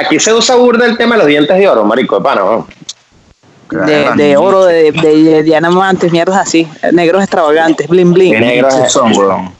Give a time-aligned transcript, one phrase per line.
[0.00, 2.66] aquí se usa burda el tema de los dientes de oro, marico, de pana, ¿no?
[3.70, 6.66] De, de oro, de, de, diamantes, mierdas así.
[6.92, 8.32] Negros extravagantes, bling bling.
[8.32, 9.54] Qué negros son, weón.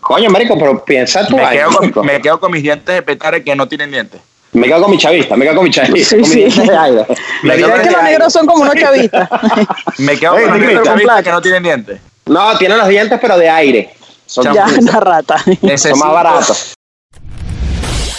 [0.00, 1.36] Coño, marico, pero piensa tú.
[1.36, 4.20] Me quedo, con, me quedo con mis dientes de petare que no tienen dientes.
[4.52, 6.16] Me quedo con mi chavista, me quedo con mi chavista.
[6.16, 6.62] Sí, sí.
[6.62, 7.06] de aire.
[7.42, 9.28] Me quedo Es que los negros son como unos chavistas.
[9.98, 12.00] Me quedo con dientes de Con que no tienen dientes.
[12.26, 13.94] No, tienen los dientes, pero de aire.
[14.24, 15.38] Son, ya, una rata.
[15.38, 16.74] son Necesito- más baratos.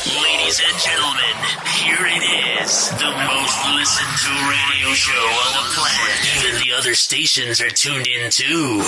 [0.06, 1.29] Ladies and gentlemen,
[1.66, 2.24] here it
[2.62, 6.18] is, the most listened to radio show on the planet.
[6.38, 8.84] Even the other stations are tuned in too.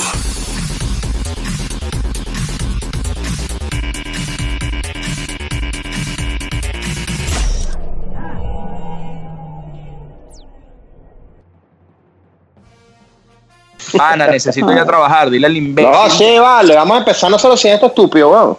[14.00, 15.30] Ana, necesito ir a trabajar.
[15.30, 15.92] Dile al imbécil.
[15.92, 18.58] No, sí, vale, vamos a empezar nosotros sin esto estúpido, weón.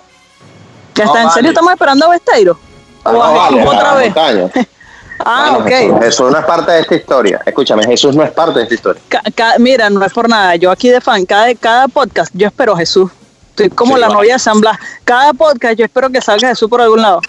[0.94, 1.14] ¿Ya está?
[1.14, 1.34] No, ¿En vale.
[1.34, 2.58] serio estamos esperando a Besteiro?
[3.04, 4.14] ¿O No, a vale, Jesús otra vez?
[5.24, 6.02] Ah, Bueno, ok.
[6.02, 7.40] Jesús no es parte de esta historia.
[7.46, 9.00] Escúchame, Jesús no es parte de esta historia.
[9.08, 10.56] Ca- ca- mira, no es por nada.
[10.56, 13.08] Yo aquí de fan, cada, cada podcast, yo espero a Jesús.
[13.50, 14.18] Estoy como Sí, la vale.
[14.18, 14.76] novia de San Blas.
[15.04, 17.20] Cada podcast, yo espero que salga Jesús por algún lado.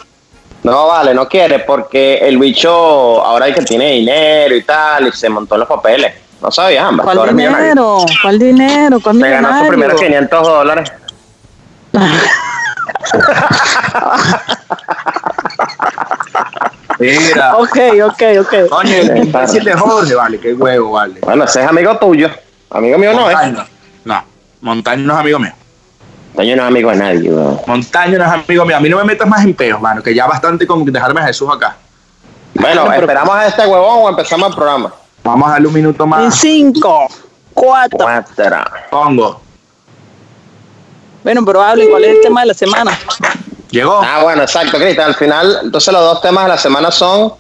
[0.64, 2.72] No, vale, no quiere porque el bicho
[3.24, 6.16] ahora hay que tiene dinero y tal y se montó en los papeles.
[6.42, 7.04] No sabías, ambas.
[7.06, 7.68] ¿Cuál millonario.
[7.68, 7.98] dinero?
[8.24, 9.00] ¿Cuál dinero?
[9.04, 10.30] ¿Cuál Se ganó sus primeros millonario?
[10.30, 10.92] 500 dólares.
[17.00, 17.58] Mira.
[17.58, 18.70] Ok, ok, ok.
[18.70, 21.20] Coño, el imbécil de Jorge, vale, qué huevo, vale.
[21.22, 22.30] Bueno, ese es amigo tuyo.
[22.70, 23.36] Amigo mío no es.
[23.36, 23.66] Montaño.
[24.06, 24.24] No,
[24.62, 25.52] Montaño no es amigo mío.
[26.36, 27.60] Toño no es amigo de nadie, weón.
[27.68, 28.78] Montaño no es amigo mío.
[28.78, 31.26] A mí no me metas más en peos, mano, que ya bastante con dejarme a
[31.28, 31.78] Jesús acá.
[32.56, 34.94] Bueno, esperamos a este huevón o empezamos el programa.
[35.24, 36.36] Vamos a darle un minuto En más.
[36.36, 37.08] cinco,
[37.54, 38.00] cuatro.
[38.00, 38.58] Cuatro.
[38.90, 39.42] Pongo.
[41.24, 42.92] Bueno, pero hable, ¿cuál es el tema de la semana?
[43.74, 44.00] Llegó.
[44.04, 45.08] Ah, bueno, exacto, Cristian.
[45.08, 47.34] Al final, entonces los dos temas de la semana son,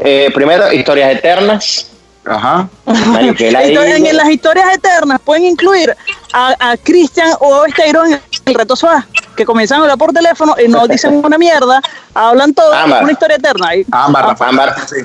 [0.00, 1.86] eh, primero, historias eternas.
[2.24, 2.68] Ajá.
[3.38, 3.62] Diga.
[3.62, 5.96] en las historias eternas pueden incluir
[6.32, 10.12] a, a Cristian o a Besteiro en el reto SOA, que comienzan a hablar por
[10.12, 11.80] teléfono y no dicen una mierda,
[12.14, 13.04] hablan todo, Ámbar.
[13.04, 13.76] una historia eterna.
[13.76, 14.48] Y- Ámbar, Rafa.
[14.48, 14.74] Ámbar.
[14.88, 14.96] Sí,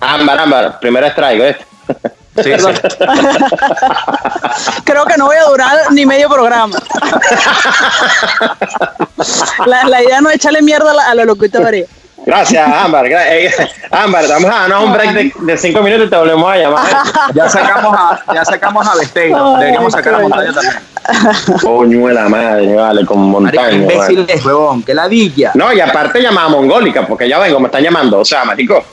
[0.00, 0.78] Ámbar, ámbar.
[0.78, 1.56] Primero strike, ¿ves?
[2.36, 2.42] sí.
[2.42, 2.50] sí.
[4.84, 6.76] Creo que no voy a durar ni medio programa.
[9.66, 11.86] la, la idea no es echarle mierda a la, a la locutoria.
[12.28, 13.06] Gracias, Ámbar.
[13.06, 13.50] Eh,
[13.90, 16.86] Ámbar, vamos a darnos un break de, de cinco minutos y te volvemos a llamar.
[17.34, 19.56] Ya sacamos a, ya sacamos a Besteiro.
[19.56, 20.28] Deberíamos sacar a coño.
[20.28, 21.58] Montaño también.
[21.62, 23.70] Coño de la madre, vale, con montaña.
[23.70, 24.34] imbécil vale.
[24.34, 24.82] es, huevón.
[24.82, 25.52] Que ladilla.
[25.54, 28.18] No, y aparte llamada mongólica, porque ya vengo, me están llamando.
[28.18, 28.84] O sea, marico,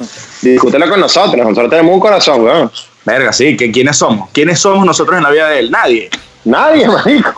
[0.42, 1.36] discútelo con nosotros.
[1.36, 2.72] Nosotros tenemos un corazón, weón.
[3.06, 3.56] Verga, sí.
[3.56, 4.30] que ¿Quiénes somos?
[4.32, 5.72] ¿Quiénes somos nosotros en la vida de él?
[5.72, 6.10] Nadie.
[6.44, 7.34] Nadie, marico.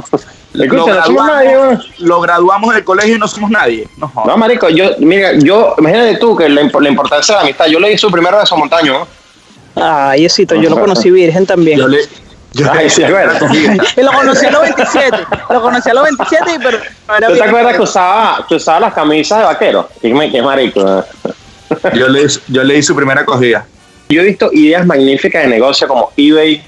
[0.53, 3.87] Lo Escucha, no nadie, graduamos, lo graduamos del colegio y no somos nadie.
[3.97, 4.11] No.
[4.25, 7.65] No, marico, yo, mira, yo, imagínate tú que la, imp- la importancia de la amistad.
[7.67, 9.07] Yo le di su primero beso a Montaño, ¿no?
[9.83, 11.77] Ay, Diosito, yo lo conocí virgen también.
[11.77, 11.99] Yo le.
[12.53, 13.03] Yo Ay, sí.
[13.97, 15.17] Y lo conocí a los 27.
[15.49, 16.79] Lo conocí a los 27, y pero
[17.27, 19.87] ¿Tú te acuerdas que usaba, que usaba las camisas de vaquero?
[20.01, 21.03] Que me- que es marico.
[21.93, 23.65] yo le, yo le di su primera acogida.
[24.09, 26.61] Yo he visto ideas magníficas de negocio como eBay,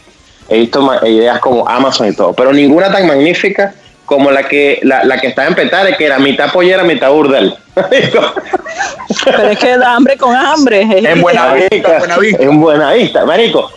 [0.49, 3.73] he visto ma- ideas como Amazon y todo, pero ninguna tan magnífica
[4.05, 7.53] como la que la, la que estaba en Petare, que era mitad pollera, mitad burdel.
[9.25, 10.81] Pero es que da hambre con hambre.
[10.81, 12.43] En buena Marico, vista, buena vista.
[12.43, 13.71] En buena vista, marico.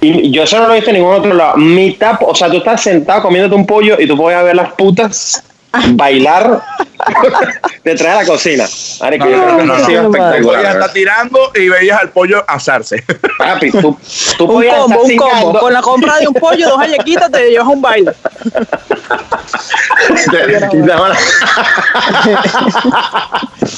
[0.00, 1.56] Y yo eso no lo he visto en ningún otro lado.
[1.56, 5.42] Mitad, o sea, tú estás sentado comiéndote un pollo y tú puedes ver las putas
[5.90, 6.62] bailar
[7.84, 8.64] detrás de la cocina.
[9.00, 10.76] Marico, yo creo que no, ha sido no, no, espectacular.
[10.76, 13.04] está tirando y veías al pollo asarse.
[13.38, 13.96] Papi, tú,
[14.36, 15.60] tú Un podías combo, estar un combo.
[15.60, 18.12] Con la compra de un pollo, dos hayequitas, te llevas un baile.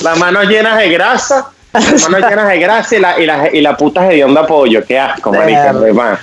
[0.03, 3.51] La las manos llenas de grasa, las manos llenas de grasa y la, y la,
[3.53, 4.85] y la puta hedionda pollo.
[4.87, 6.19] Qué asco, hermano.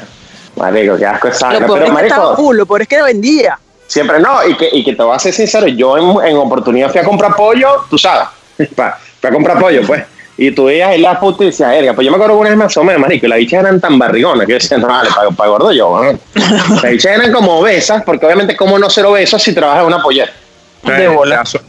[0.55, 3.59] Marico, qué asco esa Pero, es que estaba marico, lo peor es que vendía.
[3.87, 4.47] Siempre no.
[4.47, 7.03] Y que, y que te voy a ser sincero, yo en, en oportunidad fui a
[7.03, 8.27] comprar pollo, tú sabes.
[8.75, 10.03] pa- Fui a comprar pollo, pues.
[10.39, 12.77] Y tú veías ahí y decías, erga, pues yo me acuerdo que una vez más
[12.77, 15.49] o menos, marico, y las bichas eran tan barrigonas que yo decía, no, vale, para,
[15.49, 16.19] gordo yo, ¿no?
[16.75, 20.03] Las bichas eran como obesas, porque obviamente, ¿cómo no ser obesas si trabajas en una
[20.03, 20.31] pollera?
[20.83, 21.37] De bola.
[21.37, 21.59] Te aso-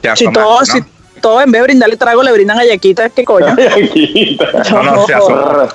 [0.00, 0.64] te Si asomaste, todo, ¿no?
[0.66, 3.54] si todo en vez de brindarle trago, le brindan hayequitas, ¿qué coño?
[4.70, 5.68] No, no, se asoma.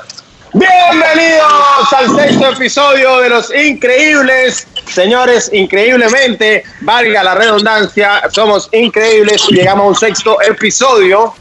[0.51, 4.68] Bienvenidos al sexto episodio de Los Increíbles.
[4.89, 11.33] Señores, increíblemente, valga la redundancia, somos increíbles y llegamos a un sexto episodio.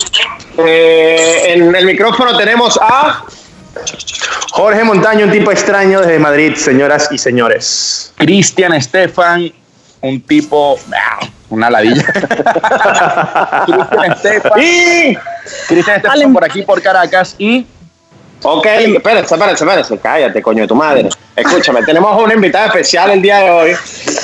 [0.59, 3.25] Eh, en el micrófono tenemos a...
[4.53, 8.13] Jorge Montaño, un tipo extraño desde Madrid, señoras y señores.
[8.17, 9.53] Cristian Estefan,
[10.01, 12.05] un tipo ah, Una ladilla.
[13.67, 14.53] Cristian Estefan.
[14.61, 15.17] Y.
[15.69, 17.37] Cristian Estefan por aquí, por Caracas.
[17.39, 17.65] Y
[18.43, 19.99] Ok, espérense, espérense, espérense.
[19.99, 21.09] Cállate, coño de tu madre.
[21.39, 23.77] Escúchame, tenemos una invitada especial el día de hoy.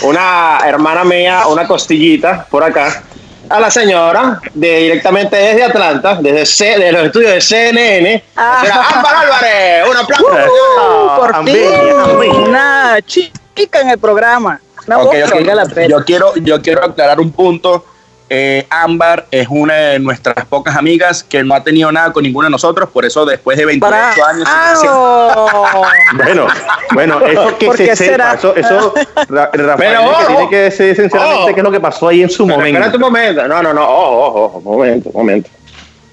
[0.03, 3.03] Una hermana mía, una costillita por acá.
[3.49, 8.25] A la señora, de, directamente desde Atlanta, desde, C, desde los estudios de CNN.
[8.35, 8.59] Ah.
[8.63, 9.89] Será Ámbar Álvarez.
[9.89, 10.27] Un aplauso.
[10.27, 14.61] Uh, por fin, una chica en el programa.
[14.87, 15.29] Una Ok, voz ok.
[15.29, 15.87] que valga la pena.
[15.89, 17.85] Yo quiero, yo quiero aclarar un punto.
[18.31, 22.47] Eh, Ámbar es una de nuestras pocas amigas que no ha tenido nada con ninguno
[22.47, 24.49] de nosotros, por eso después de 28 Para- años.
[24.51, 25.83] Ah, oh.
[26.15, 26.47] Bueno,
[26.95, 28.35] bueno, eso que ¿Por se qué sepa, será?
[28.35, 28.95] eso, eso
[29.29, 31.47] Ra- Rafael Pero, que tiene que decir sinceramente ojo.
[31.55, 32.67] qué es lo que pasó ahí en su momento.
[32.79, 33.47] espérate un momento.
[33.47, 33.83] No, no, no.
[33.83, 34.61] Ojo, ojo, ojo.
[34.63, 35.51] Momento, momento.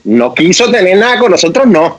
[0.03, 1.97] No quiso tener nada con nosotros, no.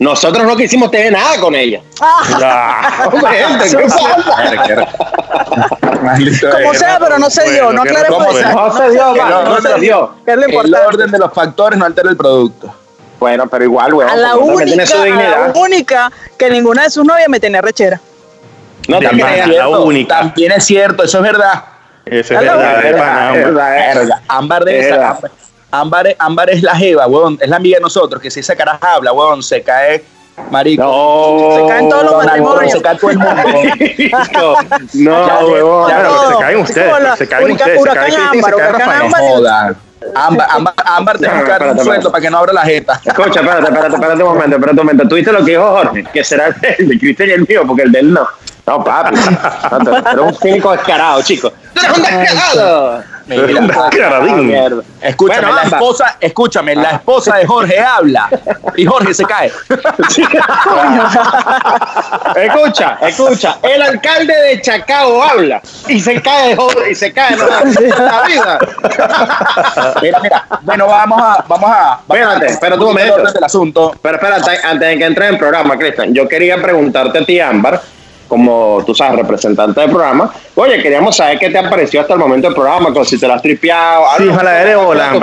[0.00, 1.80] Nosotros no quisimos tener nada con ella.
[2.00, 5.78] Ah, Momento, ¿qué pasa?
[6.02, 6.78] Maldito Como es.
[6.78, 8.48] sea, pero no se dio, no qué aclaremos ¿cómo eso.
[8.48, 10.14] se- No se dio, no- se dio.
[10.26, 10.86] Es lo El importante.
[10.86, 12.74] orden de los factores no altera el producto.
[13.20, 14.10] Bueno, pero igual, weón.
[14.10, 15.52] A la también única, tiene su a dignidad.
[15.54, 18.00] la única que ninguna de sus novias me tenía rechera.
[18.88, 19.12] No pana.
[19.36, 20.18] La Cierto, única.
[20.18, 21.64] También es cierto, eso es verdad.
[22.04, 24.10] Eso es Es verdad, Es es es.
[24.26, 25.18] Ámbar de Es esa.
[25.70, 27.38] Ámbar, es- Ámbar es la jeva, weón.
[27.40, 30.04] Es la amiga de nosotros, que si esa caraja habla, weón, se cae
[30.50, 30.82] marico.
[30.84, 31.56] No.
[31.56, 32.72] Se caen todos los matrimonios.
[32.72, 33.42] Se cae todo el mundo.
[34.94, 35.88] No, Ya, huevón.
[35.88, 36.28] ya, Claro, no.
[36.28, 38.46] se caen Es ustedes, la se caen huracán- ustedes, se huracán cae Cristian y se
[38.46, 39.02] Ámbar, cae huracán Rafael.
[39.06, 39.20] Ámbar.
[39.22, 39.74] Joda.
[40.14, 43.00] Ámbar, Ámbar, Ámbar, te No, buscar un sueldo para que no abra la jeta.
[43.04, 45.08] Escucha, espérate, espérate, espérate un momento, espérate un momento.
[45.08, 46.04] ¿Tú viste lo que dijo Jorge?
[46.12, 46.46] Que será
[46.78, 48.26] el de Cristian y el mío, porque el de él no.
[48.66, 49.14] No, papi.
[49.16, 51.52] Tú eres un cínico descarado, chico.
[51.74, 53.02] ¡Tú eres un descarado!
[55.02, 58.28] Escúchame, Bueno, la esposa, escúchame, la esposa de Jorge habla
[58.76, 59.50] y Jorge se cae.
[62.36, 63.56] Escucha, escucha.
[63.62, 67.36] El alcalde de Chacao habla y se cae de Jorge y se cae.
[67.36, 68.58] No, la vida.
[70.00, 70.46] Mira, mira.
[70.62, 72.00] Bueno, vamos a, vamos a.
[72.08, 73.32] Espérate, espérate un el momento.
[73.32, 73.94] del asunto.
[74.00, 77.40] Pero espérate, antes de que entre en el programa, Cristian, yo quería preguntarte a ti,
[77.40, 77.80] Ámbar,
[78.32, 80.32] como tú sabes, representante del programa.
[80.54, 83.26] Oye, queríamos saber qué te ha parecido hasta el momento del programa, con si te
[83.28, 84.04] lo has tripeado.
[84.16, 84.36] Sin algo.
[84.38, 85.20] jaladera de bola, sin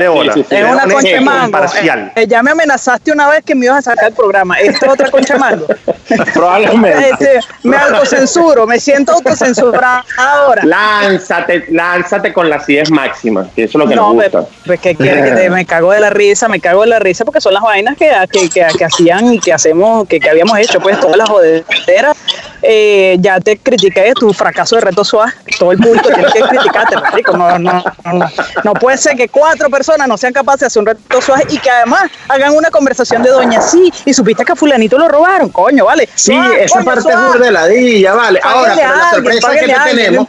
[0.00, 0.32] de bola.
[0.32, 0.56] Sí, sí, sí.
[0.56, 1.44] Es una un concha mango.
[1.46, 2.12] imparcial.
[2.16, 4.58] Eh, ya me amenazaste una vez que me ibas a sacar el programa.
[4.58, 5.64] Esto es otra concha mango.
[6.34, 7.10] Probablemente.
[7.10, 10.62] Este, me autocensuro, me siento autocensurada ahora.
[10.64, 14.56] Lánzate, lánzate con la acidez máxima, que eso es lo que No, nos pero, gusta.
[14.66, 17.24] pues que quiere que te- me cago de la risa, me cago de la risa
[17.24, 20.58] porque son las vainas que, que, que, que hacían y que hacemos, que, que habíamos
[20.58, 22.16] hecho, pues todas las jodederas.
[22.62, 26.96] Eh, ya te critiqué tu fracaso de reto SWAT, todo el punto tiene que criticarte,
[26.96, 27.36] marico.
[27.36, 28.26] No, no, no, no.
[28.64, 31.58] no puede ser que cuatro personas no sean capaces de hacer un reto SWAT y
[31.58, 35.48] que además hagan una conversación de doña, sí, y supiste que a fulanito lo robaron,
[35.50, 36.08] coño, vale.
[36.14, 37.26] Sí, Suave, esa coño, parte suave.
[37.26, 38.40] es burdeladilla, vale.
[38.42, 40.28] Ahora, pero la alguien, sorpresa que te alguien, tenemos,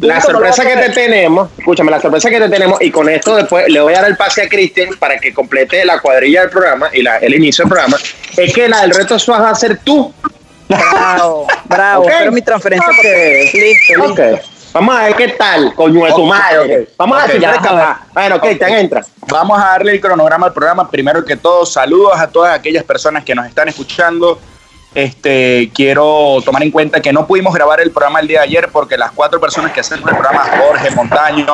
[0.00, 3.68] la sorpresa que te tenemos, escúchame, la sorpresa que te tenemos, y con esto después
[3.68, 6.88] le voy a dar el pase a Cristian para que complete la cuadrilla del programa
[6.92, 7.96] y la, el inicio del programa,
[8.36, 10.12] es que la del reto SWAT va a ser tú.
[10.68, 12.02] Bravo, bravo.
[12.04, 12.10] Ok.
[12.10, 12.88] Espero mi transferencia.
[12.88, 12.96] Ok.
[12.96, 14.22] porque- Listo, listo.
[14.34, 14.40] Ok.
[14.72, 16.82] Vamos a ver qué tal, coño de tu Ok, madre.
[16.82, 16.88] ok.
[16.98, 18.00] Vamos a ver Ok, si ya.
[18.12, 19.02] Bueno, Cristian, entra.
[19.28, 20.90] Vamos a darle el cronograma al programa.
[20.90, 24.38] Primero que todo, saludos a todas aquellas personas que nos están escuchando.
[24.94, 28.68] Este, quiero tomar en cuenta que no pudimos grabar el programa el día de ayer
[28.72, 31.46] porque las cuatro personas que hacemos el programa, Jorge Montaño,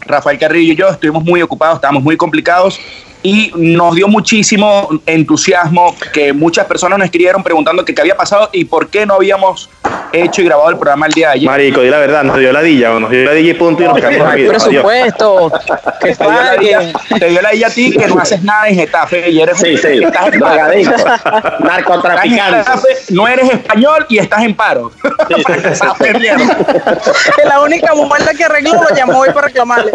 [0.00, 2.80] Rafael Carrillo y yo, estuvimos muy ocupados, estábamos muy complicados
[3.22, 8.48] y nos dio muchísimo entusiasmo que muchas personas nos escribieron preguntando que qué había pasado
[8.52, 9.68] y por qué no habíamos
[10.12, 11.50] hecho y grabado el programa el día de ayer.
[11.50, 13.86] Marico, di la verdad, nos dio la dilla, nos dio la dilla y punto y
[13.86, 14.62] nos quedamos dormidos.
[14.66, 14.82] Adiós.
[14.84, 15.52] presupuesto.
[16.00, 18.68] Que Te dio, la idea, te dio la idea a ti que no haces nada
[18.68, 20.54] en Getafe y eres Sí, sí, estás en paro.
[20.54, 21.04] drogadicto,
[21.60, 22.58] narcotraficante.
[22.58, 24.90] Getafe, no eres español y estás en paro.
[25.70, 26.44] Estás perdiendo.
[27.44, 29.92] La única mujer que arregló lo llamó hoy para reclamarle.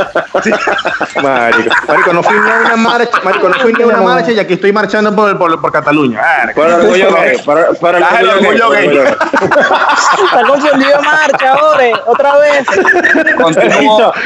[1.22, 4.32] Marico, marico, no fui ni a una marcha, marico, no fui ni a una marcha
[4.32, 6.22] y aquí estoy marchando por, por, por Cataluña.
[6.22, 6.62] Marico.
[6.62, 8.98] Por orgullo gay, por, orgullo gay.
[8.98, 12.66] Está confundido marcha, ahora, otra vez.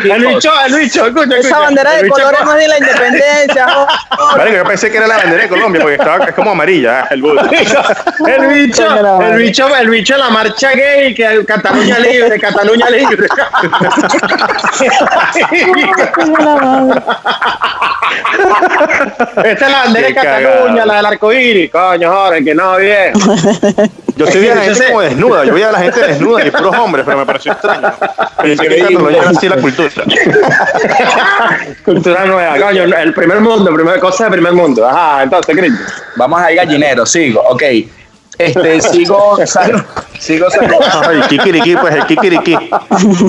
[0.03, 1.37] El bicho, el bicho, escucha.
[1.37, 3.67] Esa bandera El de bicho colores co- más de la independencia.
[3.69, 4.37] joder.
[4.37, 7.07] Marico, yo pensé que era la bandera de Colombia porque estaba, es como amarilla, ah,
[7.11, 7.39] el bus.
[7.41, 7.49] El
[8.47, 8.87] bicho,
[9.27, 13.27] el bicho, el bicho en la marcha gay, que Cataluña libre, Cataluña libre.
[19.43, 21.71] Esta es la bandera de Cataluña, la del arco iris.
[21.71, 23.13] Coño, joder, que no, bien.
[24.15, 26.51] Yo estoy viendo a la gente como desnuda, yo veía a la gente desnuda y
[26.51, 27.93] puros hombres, pero me pareció extraño.
[28.41, 29.89] Pensé que Cataluña así la cultura.
[31.85, 34.87] Cultura nueva, coño, el primer mundo, primer, cosa de primer mundo.
[34.87, 35.79] Ajá, entonces, Cristo.
[36.15, 37.41] Vamos a ir gallinero, sigo.
[37.49, 37.63] Ok.
[38.39, 39.37] Este, sigo.
[39.45, 39.85] sal-
[40.19, 41.01] Sigo saludando.
[41.07, 42.57] Ay, kikiriki, pues el kikiriki.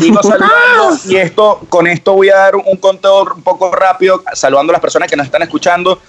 [0.00, 0.96] Sigo saludando.
[1.06, 4.80] Y esto, con esto voy a dar un conteo un poco rápido, saludando a las
[4.80, 6.00] personas que nos están escuchando.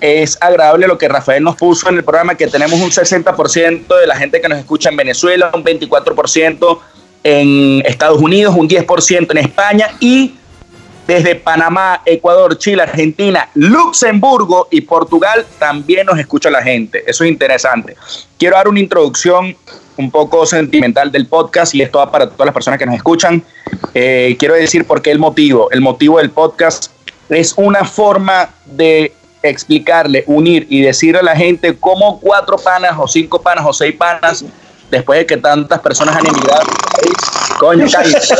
[0.00, 4.06] Es agradable lo que Rafael nos puso en el programa, que tenemos un 60% de
[4.06, 6.78] la gente que nos escucha en Venezuela, un 24%
[7.22, 10.34] en Estados Unidos, un 10% en España y
[11.06, 17.02] desde Panamá, Ecuador, Chile, Argentina, Luxemburgo y Portugal también nos escucha la gente.
[17.06, 17.96] Eso es interesante.
[18.38, 19.56] Quiero dar una introducción
[19.96, 23.42] un poco sentimental del podcast y esto va para todas las personas que nos escuchan.
[23.92, 25.70] Eh, quiero decir por qué el motivo.
[25.70, 26.90] El motivo del podcast
[27.28, 33.06] es una forma de explicarle, unir y decirle a la gente cómo cuatro panas o
[33.06, 34.44] cinco panas o seis panas,
[34.90, 36.64] después de que tantas personas han emigrado,
[37.58, 38.34] coño, cállate,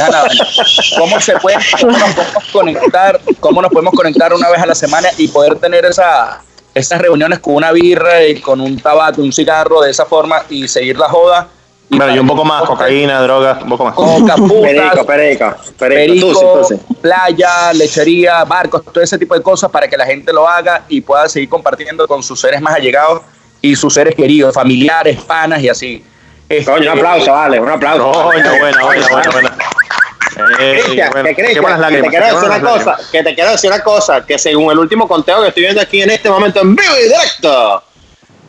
[0.99, 4.75] cómo se puede, cómo nos podemos conectar, cómo nos podemos conectar una vez a la
[4.75, 6.43] semana y poder tener esa,
[6.75, 10.69] esas reuniones con una birra y con un tabaco, un cigarro de esa forma y
[10.69, 11.49] seguir la joda.
[11.91, 13.95] Y Bueno, y un poco más, cocaína, droga, un poco más.
[13.95, 15.55] Coca, Perico, putas, perico, perico.
[15.79, 16.95] perico, Tusi, tusi.
[17.01, 21.03] playa, lechería, barcos, todo ese tipo de cosas para que la gente lo haga y
[21.03, 23.21] pueda seguir compartiendo con sus seres más allegados
[23.61, 26.05] y sus seres queridos, familiares, panas y así.
[26.49, 28.13] Este, Coño, un aplauso, vale, un aplauso.
[28.13, 29.57] Coño, buena, buena, buena, buena.
[30.59, 32.73] Eh, Cristian, bueno, que Cristian, que te quiero decir una lágrimas.
[32.85, 35.81] cosa, que te quiero decir una cosa, que según el último conteo que estoy viendo
[35.81, 37.83] aquí en este momento en vivo y directo,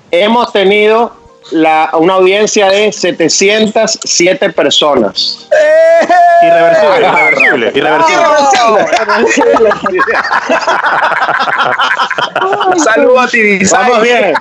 [0.10, 5.48] hemos tenido la, una audiencia de 707 personas.
[6.42, 8.26] Irreversible, irreversible, irreversible.
[12.84, 14.34] Saludos a ti, Vamos bien.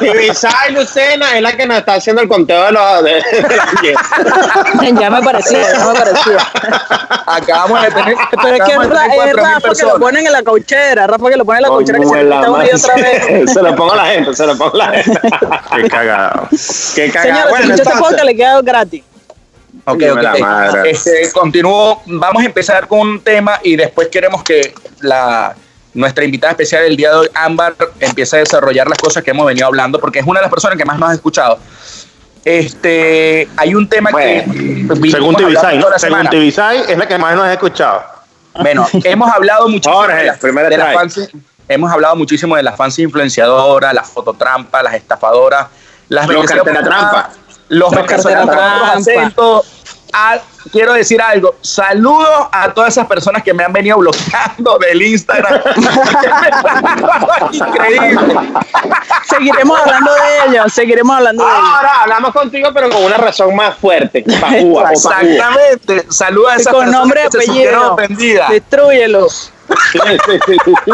[0.00, 3.56] Y Visay Lucena es la que nos está haciendo el conteo de los de, de
[3.56, 5.00] la audiencia.
[5.00, 6.38] ya me parecía, ya me parecía.
[7.26, 8.14] Acabamos de tener.
[8.30, 11.44] Pero es que es 4.000 Rafa que lo ponen en la cauchera, Rafa que lo
[11.44, 13.52] pone en la cauchera que se una y otra vez.
[13.52, 15.20] Se lo pongo a la gente, se lo pongo a la gente.
[15.76, 16.48] Qué cagado.
[16.94, 17.34] Qué cagada.
[17.34, 19.04] Señor, Bueno, si este entonces- podcast le queda gratis.
[19.84, 20.22] Ok, Dime ok.
[20.22, 20.90] la madre.
[20.90, 22.02] Este, continúo.
[22.06, 25.54] Vamos a empezar con un tema y después queremos que la,
[25.94, 29.46] nuestra invitada especial del día de hoy, Ámbar, empiece a desarrollar las cosas que hemos
[29.46, 31.58] venido hablando, porque es una de las personas que más nos ha escuchado.
[32.44, 34.44] Este, hay un tema que.
[34.46, 35.90] vinimos Según Tibisay, ¿no?
[35.90, 36.28] la Según.
[36.28, 38.02] Tibisay es la que más nos ha escuchado.
[38.60, 40.94] Bueno, hemos hablado muchísimo Jorge, de, las- primera de strike.
[40.98, 41.28] fans,
[41.70, 45.68] hemos hablado muchísimo de las fans influenciadoras, las fototrampas, las estafadoras,
[46.08, 47.30] las Los cartera trampa.
[47.68, 48.92] los Los cartera trampa.
[48.92, 49.66] acentos.
[50.12, 50.38] Ah,
[50.72, 55.60] quiero decir algo, saludos a todas esas personas que me han venido bloqueando del Instagram.
[57.52, 58.34] Increíble.
[59.28, 61.64] Seguiremos hablando de ellos, seguiremos hablando de ellos.
[61.76, 64.24] Ahora hablamos contigo, pero con una razón más fuerte.
[64.90, 66.06] Exactamente.
[66.10, 68.44] Saludos a esas Con personas nombre y que apellido.
[68.50, 69.28] Destrúyelo.
[69.92, 70.92] Sí, sí, sí, sí.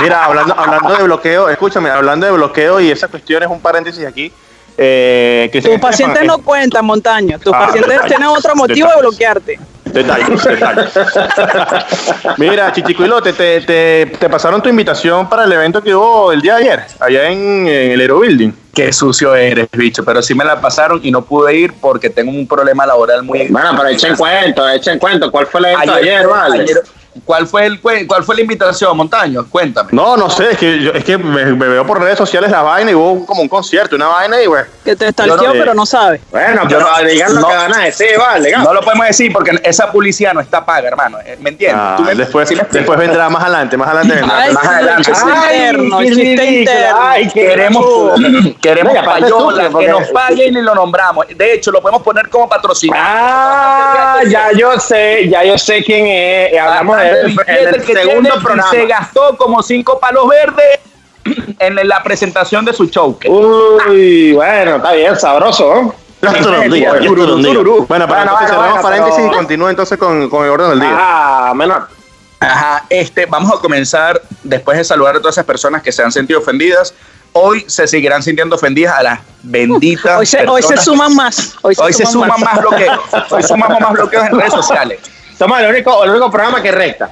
[0.00, 4.04] Mira, hablando, hablando de bloqueo, escúchame, hablando de bloqueo y esa cuestión es un paréntesis
[4.06, 4.32] aquí.
[4.78, 7.38] Eh, Tus pacientes no cuentan, Montaño.
[7.38, 9.58] Tus Ah, pacientes tienen otro motivo de bloquearte.
[9.86, 10.92] Detalles, detalles.
[12.36, 16.56] Mira, Chichicuilote, te, te, te pasaron tu invitación para el evento que hubo el día
[16.56, 18.52] de ayer, allá en, en el Aero Building.
[18.74, 20.04] Qué sucio eres, bicho.
[20.04, 23.46] Pero sí me la pasaron y no pude ir porque tengo un problema laboral muy.
[23.48, 25.30] Bueno, pero echen cuento, echen cuento.
[25.30, 26.60] ¿Cuál fue el evento de ayer, vale?
[26.62, 26.82] ayer-
[27.24, 29.46] ¿cuál, fue el, ¿Cuál fue la invitación, Montaño?
[29.48, 29.90] Cuéntame.
[29.92, 32.62] No, no sé, es que, yo, es que me, me veo por redes sociales la
[32.62, 34.66] vaina y hubo un- como un concierto, una vaina y bueno.
[34.84, 36.20] Que te stalkeó, no- pero no sabe.
[36.30, 37.48] Bueno, Yo pero no- digan lo no.
[37.48, 38.52] que van a decir, vale.
[38.52, 41.18] No lo podemos decir porque esa publicidad no está paga, hermano.
[41.24, 41.80] Eh, ¿Me entiendes?
[41.82, 42.80] Ah, Tú me- después, ¿sí me explico?
[42.92, 44.38] después vendrá más adelante, más adelante vendrá.
[44.42, 45.02] Ay, más adelante.
[45.12, 46.98] chiste Ay, interno, chiste interno.
[47.02, 47.84] Ay, Queremos,
[48.62, 51.26] queremos payola, que nos paguen y lo nombramos.
[51.34, 53.04] De hecho, lo podemos poner como patrocinador.
[53.06, 56.58] Ah, ya yo sé, ya yo sé quién es.
[56.58, 57.05] Hablamos de
[57.46, 58.70] El que segundo tiene y programa.
[58.70, 60.80] Se gastó como cinco palos verdes
[61.58, 63.18] en la presentación de su show.
[63.26, 65.94] Uy, bueno, está bien, sabroso.
[66.20, 70.50] Bueno, para Bueno, entonces bueno, cerramos bueno, paréntesis pero- y continúa entonces con, con el
[70.50, 70.90] orden del día.
[70.92, 71.88] Ah, menor.
[72.40, 76.12] Ajá, este, vamos a comenzar después de saludar a todas esas personas que se han
[76.12, 76.94] sentido ofendidas.
[77.32, 80.18] Hoy se seguirán sintiendo ofendidas a las benditas.
[80.18, 81.54] Hoy se, hoy se personas- suman más.
[81.62, 83.00] Hoy se, Hoy se suman más bloqueos.
[83.30, 85.00] Hoy sumamos más bloqueos en redes sociales.
[85.38, 87.10] Somos el único, el único programa que recta.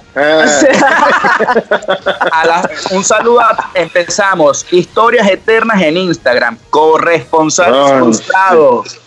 [2.33, 3.41] A un saludo.
[3.41, 4.65] a- empezamos.
[4.71, 6.59] Historias eternas en Instagram.
[6.71, 8.99] Corresponsales Ay, frustrados.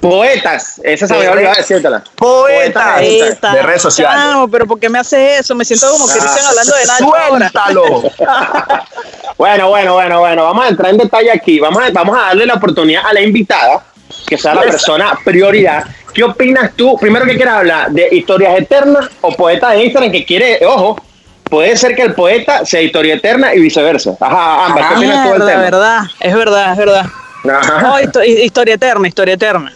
[0.00, 2.04] Poetas, esa se me olvidado decírtela.
[2.16, 4.14] Poetas de redes sociales.
[4.20, 5.54] chamo, pero ¿por qué me hace eso?
[5.54, 6.22] Me siento como que Ah.
[6.22, 7.14] dicen hablando de Nacho.
[7.28, 8.02] Suéltalo.
[9.38, 11.60] Bueno, bueno, bueno, bueno, vamos a entrar en detalle aquí.
[11.60, 13.82] Vamos a, vamos a darle la oportunidad a la invitada,
[14.26, 15.84] que sea la persona prioridad.
[16.16, 16.96] ¿Qué opinas tú?
[16.98, 20.98] Primero que quieras hablar de historias eternas o poetas de Instagram que quiere, ojo,
[21.44, 24.16] puede ser que el poeta sea historia eterna y viceversa.
[24.18, 25.60] Ajá, ambas, ¿qué opinas tú del tema?
[25.62, 27.06] verdad, es verdad, es verdad.
[27.50, 27.92] Ajá.
[27.92, 29.70] Oh, histo- historia eterna, historia eterna.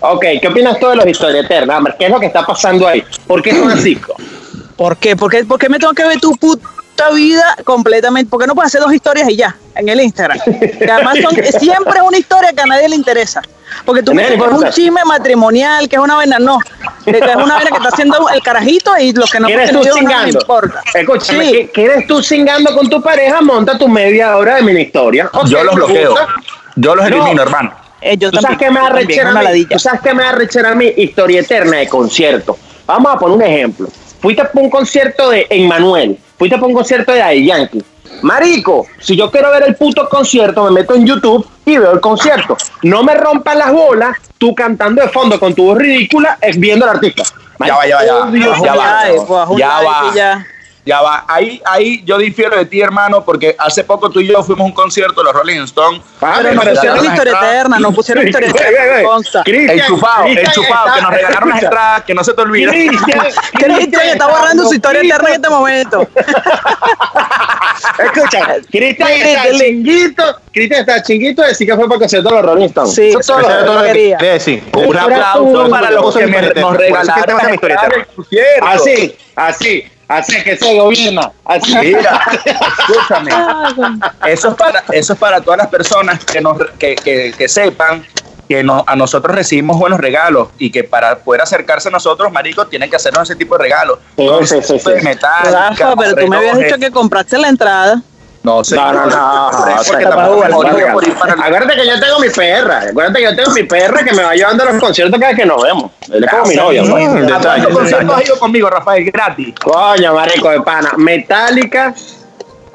[0.00, 1.76] Ok, ¿qué opinas tú de los historias eternas?
[1.76, 3.04] Hombre, ¿Qué es lo que está pasando ahí?
[3.26, 4.00] ¿Por qué son así?
[4.78, 5.14] ¿Por qué?
[5.14, 8.30] ¿Por qué, por qué me tengo que ver tu puta vida completamente?
[8.30, 10.38] ¿Por qué no puedes hacer dos historias y ya en el Instagram?
[10.78, 13.42] Que además son, siempre es una historia que a nadie le interesa.
[13.84, 16.58] Porque tú me dices que es un chisme matrimonial, que es una vaina, no.
[17.04, 19.78] Que es una vaina que está haciendo el carajito y los que no ¿Quieres tú
[19.82, 20.82] porque no importa.
[20.94, 21.52] Escúchame, Sí.
[21.52, 23.40] ¿qué- ¿quieres tú cingando con tu pareja?
[23.40, 25.30] Monta tu media hora de mini historia.
[25.46, 26.10] Yo los bloqueo.
[26.10, 26.26] gusta.
[26.76, 27.16] Yo los No.
[27.16, 27.74] elimino, hermano.
[28.00, 29.44] Eh, yo ¿Tú sabes también, qué me yo da también, a mí?
[29.44, 29.68] ladilla.
[29.70, 30.92] ¿Tú sabes qué me da rechera a mí?
[30.96, 32.58] Historia eterna de concierto.
[32.86, 33.88] Vamos a poner un ejemplo.
[34.20, 36.18] Fuiste para un concierto de Emmanuel.
[36.38, 37.82] Fuiste para un concierto de Daddy Yankee.
[38.22, 42.00] Marico, si yo quiero ver el puto concierto, me meto en YouTube y veo el
[42.00, 42.56] concierto.
[42.82, 46.84] No me rompan las bolas, tú cantando de fondo con tu voz ridícula, es viendo
[46.84, 47.24] al artista.
[47.64, 48.30] Ya va, ya va, ya va.
[48.64, 49.02] Ya va.
[49.26, 50.46] Pues, Ya va.
[50.84, 51.00] Ya.
[51.00, 54.62] Va, ahí, ahí yo difiero de ti, hermano, porque hace poco tú y yo fuimos
[54.64, 56.02] a un concierto de los Rolling Stones.
[56.20, 59.82] Ah, Pero me no pareció- pusieron historia eterna, no pusieron historia eterna.
[59.86, 60.52] chupado, está-
[60.94, 62.70] que nos regalaron las entradas, que no se te olvide.
[62.72, 63.20] Cristian,
[63.52, 66.08] Cristian está borrando su historia eterna en este momento.
[67.98, 70.22] Escucha, Cristian está chinguito,
[70.52, 72.94] Cristian está chinguito de decir que fue para el concierto de los Rolling Stones.
[72.94, 73.74] Sí, Eso es todo.
[73.74, 74.16] lo que quería.
[74.18, 74.62] quería decir.
[74.74, 78.06] Un aplauso para los que nos regalaron.
[78.62, 81.32] Así, así, así es que se gobierna.
[81.44, 81.76] Así.
[81.76, 83.30] Mira, escúchame.
[84.26, 88.04] Eso es para, eso es para todas las personas que, nos, que, que, que sepan
[88.48, 92.66] que no, a nosotros recibimos buenos regalos y que para poder acercarse a nosotros, marico,
[92.66, 93.98] tienen que hacernos ese tipo de regalos.
[94.16, 94.90] Sí, sí, sí, sí.
[94.90, 98.02] de metal, Rafa, pero tú me habías dicho que compraste la entrada.
[98.42, 98.74] No, sé.
[98.74, 99.48] No, no, no.
[99.48, 100.04] Acuérdate
[101.76, 102.80] que yo tengo mi perra.
[102.90, 105.40] Acuérdate que yo tengo mi perra que me va llevando a los conciertos cada vez
[105.40, 105.92] que nos vemos.
[106.10, 106.82] Él es como mi novia.
[106.82, 107.08] pues.
[107.08, 108.22] Mm, ¿A detalle, cuántos conciertos detalle.
[108.22, 109.04] has ido conmigo, Rafael?
[109.10, 109.54] Gratis.
[109.62, 110.92] Coño, marico de pana.
[110.96, 111.94] Metallica,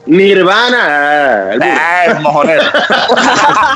[0.05, 1.51] Nirvana.
[1.62, 2.63] ah, el es mojonero.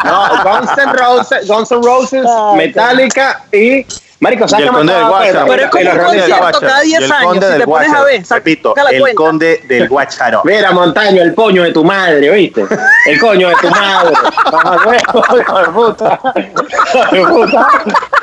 [0.05, 3.86] No, Guns N' Roses, Guns N' Roses Metallica y.
[4.22, 5.48] Marico, Y ¿sabes el qué me conde del acabo de Guacharo.
[5.48, 7.94] Pero es como un concierto cada 10 Y el años, conde si del te pones
[7.94, 9.16] a ver, Repito, el cuenta.
[9.16, 10.42] conde del Guacharo.
[10.46, 12.66] Mira, Montaño, el coño de tu madre, ¿oíste?
[13.08, 14.13] El coño de tu madre.
[15.12, 16.20] Puta.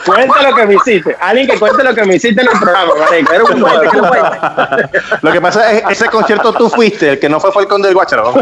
[0.06, 1.16] Cuenta lo que me hiciste.
[1.20, 3.32] Alguien que cuente lo que me hiciste en el programa, marico.
[3.32, 3.60] Era un.
[5.20, 7.88] Lo que pasa es ese concierto tú fuiste, el que no fue fue el conde
[7.88, 8.34] del Guacharo.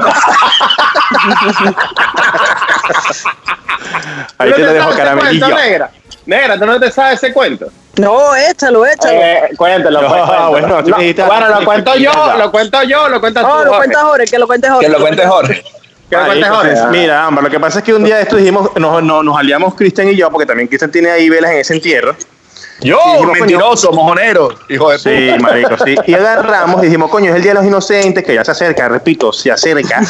[4.39, 5.47] Ahí ¿Tú te lo dejo caramelillo.
[6.27, 6.59] Negra?
[6.59, 7.67] ¿tú no te sabes ese cuento?
[7.99, 9.15] No, échalo, échalo.
[9.19, 10.51] Eh, cuéntelo, No, pues, cuéntalo.
[10.51, 13.55] bueno, tú No, dijiste- bueno, lo cuento yo, lo cuento yo, lo cuentas tú, No,
[13.57, 13.77] lo Jorge.
[13.79, 14.87] cuenta Jorge, que lo cuente Jorge.
[14.87, 15.65] Que lo cuente Jorge.
[16.11, 16.87] Que lo Ahí, cuentes Jorge.
[16.91, 19.39] Mira, Ámbar, lo que pasa es que un día de esto dijimos, nos, nos, nos
[19.39, 22.15] aliamos Cristian y yo, porque también Cristian tiene ahí velas en ese entierro.
[22.81, 24.51] Yo, dijimos, mentiroso, mojonero.
[24.69, 25.43] Hijo de Sí, puta.
[25.43, 25.95] marico, sí.
[26.07, 28.87] Y agarramos y dijimos, coño, es el Día de los Inocentes, que ya se acerca,
[28.89, 30.03] repito, se acerca.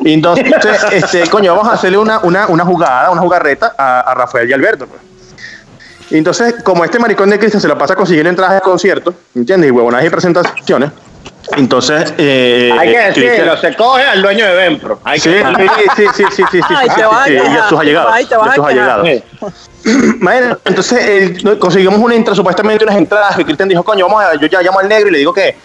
[0.00, 0.46] y entonces,
[0.92, 4.52] este, coño, vamos a hacerle una, una, una jugada, una jugarreta a, a Rafael y
[4.52, 4.86] Alberto.
[4.86, 5.00] pues.
[6.10, 9.68] Y entonces, como este maricón de Cristian se lo pasa consiguiendo entradas de conciertos, ¿entiendes?
[9.68, 10.90] Y huevonadas y presentaciones.
[11.56, 15.00] Entonces, eh, Hay que eh, decirlo, se coge al dueño de Vempro.
[15.04, 15.44] Hay Sí, que sí,
[15.96, 18.12] sí, sí, sí, sí, sí, Ay, sí, a y a sus allegados.
[18.14, 19.08] ay, te vas a a allegados.
[20.20, 24.34] Bueno, entonces eh, conseguimos una entrada, supuestamente unas entradas, que Cristian dijo, coño, vamos a,
[24.34, 25.56] yo ya llamo al negro y le digo que,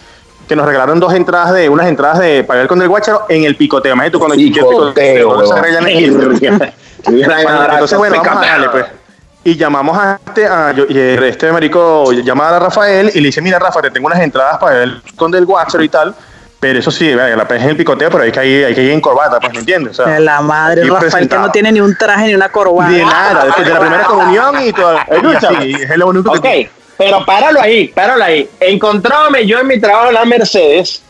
[0.48, 3.44] que nos regalaron dos entradas de, unas entradas de para ver con el guacharo en
[3.44, 3.92] el picoteo.
[3.92, 6.72] Imagínate tú cuando Picoteo, en el-
[7.72, 8.84] entonces, bueno, vamos a darle, pues.
[9.46, 13.40] Y llamamos a este, a, yo- y este marico llama a Rafael y le dice,
[13.40, 16.14] mira, Rafa, te tengo unas entradas para el con del Guacharo y tal.
[16.58, 18.90] Pero eso sí, la pez es el picoteo, pero hay que ir, hay que ir
[18.90, 19.98] en corbata, pues, ¿me entiendes?
[20.00, 22.90] O sea, De la madre, Rafael, que no tiene ni un traje ni una corbata.
[22.90, 24.96] de nada, después de la primera comunión y todo.
[25.62, 28.48] Y es lo único que Ok, pero páralo ahí, páralo ahí.
[28.58, 31.02] Encontrábame yo en mi trabajo en la Mercedes,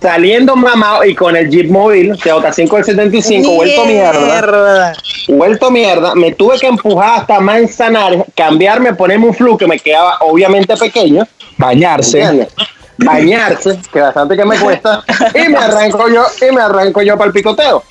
[0.00, 4.94] saliendo mamado y con el Jeep móvil, TJ5 del 75, vuelto mierda.
[5.28, 10.18] Vuelto mierda, me tuve que empujar hasta Manzanares, cambiarme, ponerme un flu que me quedaba
[10.20, 11.26] obviamente pequeño.
[11.56, 12.20] Bañarse.
[12.20, 12.54] ¿entiendes?
[12.98, 17.28] Bañarse, que bastante que me cuesta, y me arranco yo, y me arranco yo para
[17.28, 17.84] el picoteo.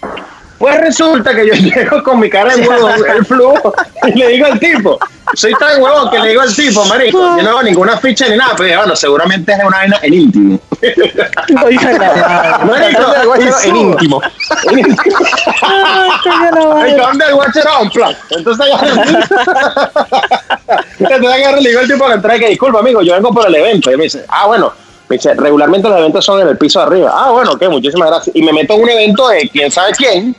[0.57, 3.73] Pues resulta que yo llego con mi cara de huevo, el flujo,
[4.05, 4.97] y le digo al tipo,
[5.33, 8.35] soy tan huevón que le digo al tipo, marico, yo no hago ninguna ficha ni
[8.37, 10.59] nada, pero dije, bueno, seguramente es una vaina en íntimo.
[11.65, 12.59] Oiga, la.
[12.65, 14.21] Marico, Entonces, el guacharo y en íntimo.
[14.21, 14.31] La.
[16.81, 18.17] Ay, ¿dónde el guachero un plan?
[18.29, 19.19] Entonces agarra
[20.99, 23.55] Entonces agarra le digo al tipo que entra que disculpa, amigo, yo vengo por el
[23.55, 23.91] evento.
[23.91, 24.71] Y me dice, ah, bueno.
[25.09, 27.13] Me dice, regularmente los eventos son en el piso de arriba.
[27.13, 28.35] Ah, bueno, ok, muchísimas gracias.
[28.35, 30.35] Y me meto en un evento de quién sabe quién,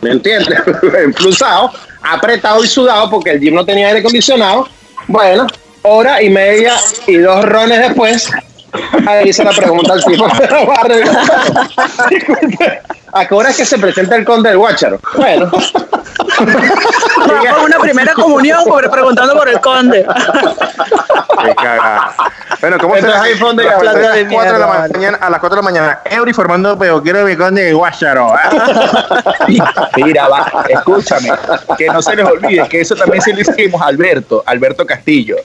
[0.00, 0.58] ¿me entiendes?
[1.04, 1.70] Impulsado,
[2.02, 4.68] apretado y sudado porque el gym no tenía aire acondicionado.
[5.06, 5.46] Bueno,
[5.82, 6.74] hora y media
[7.06, 8.30] y dos rones después,
[9.06, 10.26] ahí se la pregunta al tipo.
[13.12, 14.98] ¿A qué hora es que se presenta el conde del Guácharo?
[15.16, 15.50] Bueno,
[17.64, 20.04] una primera comunión por- preguntando por el conde.
[21.44, 22.12] Qué cagada.
[22.60, 25.18] Bueno, ¿cómo se las iPhone de la plata a de las 4 de la mañana?
[25.20, 28.28] A las 4 de la mañana, Eury formando peo, quiero mi conde de Guacharo.
[29.96, 31.30] Mira, va, escúchame,
[31.78, 35.36] que no se les olvide que eso también se lo hicimos a Alberto, Alberto Castillo.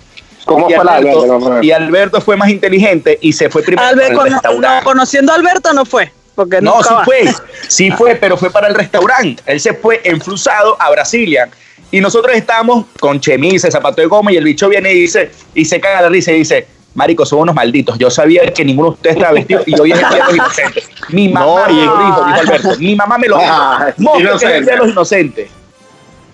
[0.46, 1.64] ¿Cómo Y fue la Alberto, Alberto?
[1.64, 4.68] Y Alberto fue más inteligente y se fue primero Albert, restaurante.
[4.68, 6.12] no, conociendo a Alberto no fue.
[6.36, 7.04] Porque No, sí va.
[7.06, 7.26] fue,
[7.68, 9.44] sí fue, pero fue para el restaurante.
[9.46, 11.50] Él se fue enflusado a Brasilia.
[11.92, 15.66] Y nosotros estábamos con chemise, zapato de goma, y el bicho viene y dice, y
[15.66, 17.98] se caga la risa y dice, Marico, son unos malditos.
[17.98, 20.36] Yo sabía que ninguno de ustedes estaba vestido y hoy es el día de los
[20.36, 20.90] inocentes.
[21.10, 22.70] Mi mamá No, me y- lo dijo, dijo Alberto.
[22.80, 23.50] Mi mamá me lo dijo.
[23.52, 24.62] Ah, No, que es el inocente.
[24.62, 25.50] día de los inocentes.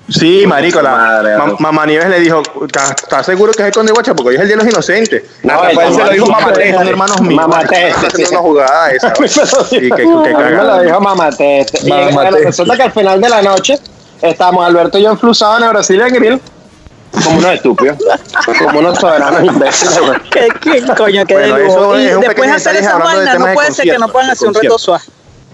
[0.10, 1.60] Sí, marico, la Madre, ma- Dios.
[1.60, 4.14] mamá Nieves le dijo, ¿estás seguro que es el conde de Guacha?
[4.16, 5.24] Porque hoy es el día de los inocentes.
[5.44, 7.42] No, el se lo dijo mamá son hermanos míos.
[7.48, 8.34] Mamá Teste, está haciendo sí.
[8.36, 9.14] una jugada esa.
[9.72, 11.80] Y que, que A mí me lo dijo mamá Teste.
[11.84, 12.46] Y Mamá bueno, Teste.
[12.46, 13.80] resulta que al final de la noche
[14.22, 16.42] estábamos Alberto y yo enflusados en Brasil en Grill
[17.24, 17.98] como unos estúpidos,
[18.60, 19.98] como unos soberanos imbéciles.
[20.32, 23.46] ¿Qué, qué coño, qué Bueno, eso Y es un después hacer esa de vaina, no
[23.48, 25.04] de puede ser que no puedan hacer un reto suave.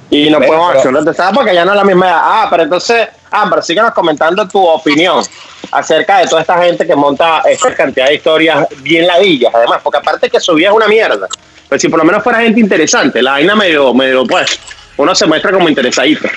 [0.10, 2.20] Y no podemos hacer un desastre porque ya no es la misma edad.
[2.22, 5.24] Ah, pero entonces, ah, pero síguenos comentando tu opinión
[5.72, 9.98] acerca de toda esta gente que monta esta cantidad de historias bien ladillas, además, porque
[9.98, 11.28] aparte que su vida es una mierda.
[11.68, 14.60] Pues si por lo menos fuera gente interesante, la vaina medio, medio, pues,
[14.98, 16.28] uno se muestra como interesadito.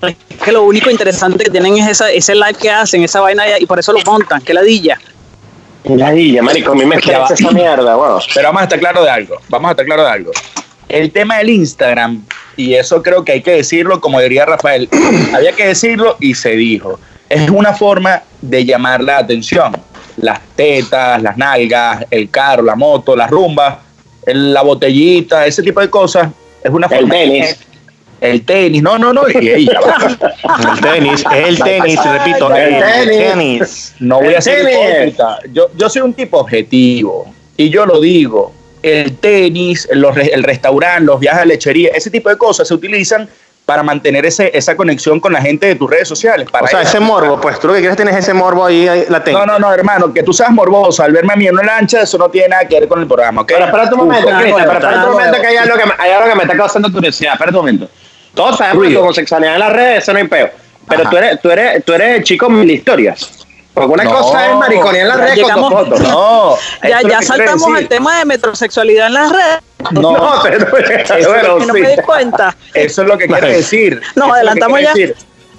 [0.00, 3.44] Es que lo único interesante que tienen es esa, ese live que hacen, esa vaina,
[3.58, 4.98] y por eso lo montan, que ladilla.
[5.84, 8.18] Ladilla, marico, a mí me esa mierda, bueno.
[8.34, 9.36] Pero vamos a estar claro de algo.
[9.48, 10.32] Vamos a estar claro de algo.
[10.88, 12.22] El tema del Instagram,
[12.56, 14.88] y eso creo que hay que decirlo, como diría Rafael,
[15.34, 16.98] había que decirlo y se dijo.
[17.28, 19.72] Es una forma de llamar la atención.
[20.18, 23.78] Las tetas, las nalgas, el carro, la moto, las rumbas,
[24.26, 26.28] el- la botellita, ese tipo de cosas.
[26.62, 27.14] Es una El forma.
[27.14, 27.56] tenis.
[28.20, 29.22] El tenis, no, no, no.
[29.28, 29.96] Y, y ya va.
[30.74, 33.16] El tenis, el tenis, repito, El el tenis.
[33.18, 33.94] tenis.
[33.98, 35.38] No voy El a ser hipócrita.
[35.52, 38.52] Yo, yo soy un tipo objetivo y yo lo digo.
[38.82, 42.74] El tenis, los re- el restaurante, los viajes a lechería, ese tipo de cosas se
[42.74, 43.28] utilizan
[43.64, 46.48] para mantener ese, esa conexión con la gente de tus redes sociales.
[46.50, 48.88] Para O sea, ese morbo, pues tú lo que quieres tener es ese morbo ahí,
[48.88, 49.38] ahí latente.
[49.38, 52.02] No, no, no, hermano, que tú seas morboso al verme a mí en una lancha,
[52.02, 53.48] eso no tiene nada que ver con el programa, ¿ok?
[53.54, 55.92] Pero espérate un momento, Ah, Cristian, pero espérate un momento que hay algo que, me,
[55.96, 57.32] hay algo que me está causando curiosidad.
[57.34, 57.88] Espérate un momento.
[58.34, 60.50] Todos sabemos que tu homosexualidad en las redes, eso no hay peo.
[60.88, 61.10] Pero Ajá.
[61.10, 63.41] tú eres, tú, eres, tú eres el chico mil historias.
[63.74, 64.10] Porque una No.
[64.10, 65.98] cosa es mariconía en las redes con tu foto.
[66.00, 66.56] No,
[66.88, 69.58] Ya, es ya saltamos al tema de metrosexualidad en las redes.
[69.92, 72.56] No, No, pero bueno, que no me di cuenta.
[72.74, 74.00] Eso es lo que quiero decir.
[74.14, 74.88] Nos es adelantamos ya.
[74.92, 75.16] decir.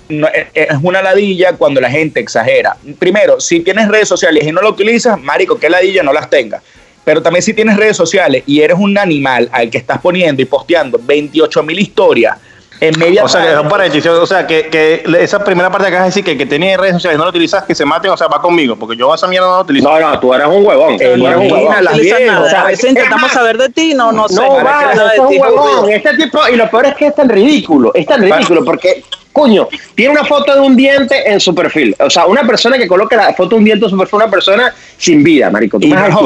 [0.09, 2.75] No, es, es una ladilla cuando la gente exagera.
[2.99, 6.61] Primero, si tienes redes sociales y no lo utilizas, marico, que ladilla no las tengas.
[7.05, 10.45] Pero también si tienes redes sociales y eres un animal al que estás poniendo y
[10.45, 12.37] posteando 28 mil historias
[12.79, 15.95] en media O sea, que un paréntesis, o sea, que, que esa primera parte que
[15.95, 18.11] acabas de decir, que el que tenía redes sociales no lo utilizas, que se maten,
[18.11, 19.89] o sea, va conmigo, porque yo esa mierda no la utilizo.
[19.89, 20.97] No, no, tú eres un huevón.
[20.97, 21.75] Tú eres un huevón.
[21.75, 24.35] No las o sea, a veces es intentamos más- saber de ti, no, no sé.
[24.35, 25.89] No, nada de eso es ti, un huevón.
[25.91, 29.67] Este tipo, y lo peor es que es tan ridículo, es tan ridículo porque, coño,
[29.95, 31.95] tiene una foto de un diente en su perfil.
[31.99, 34.29] O sea, una persona que coloca la foto de un diente en su perfil, una
[34.29, 35.79] persona sin vida, marico.
[35.79, 36.21] Tú Y me no,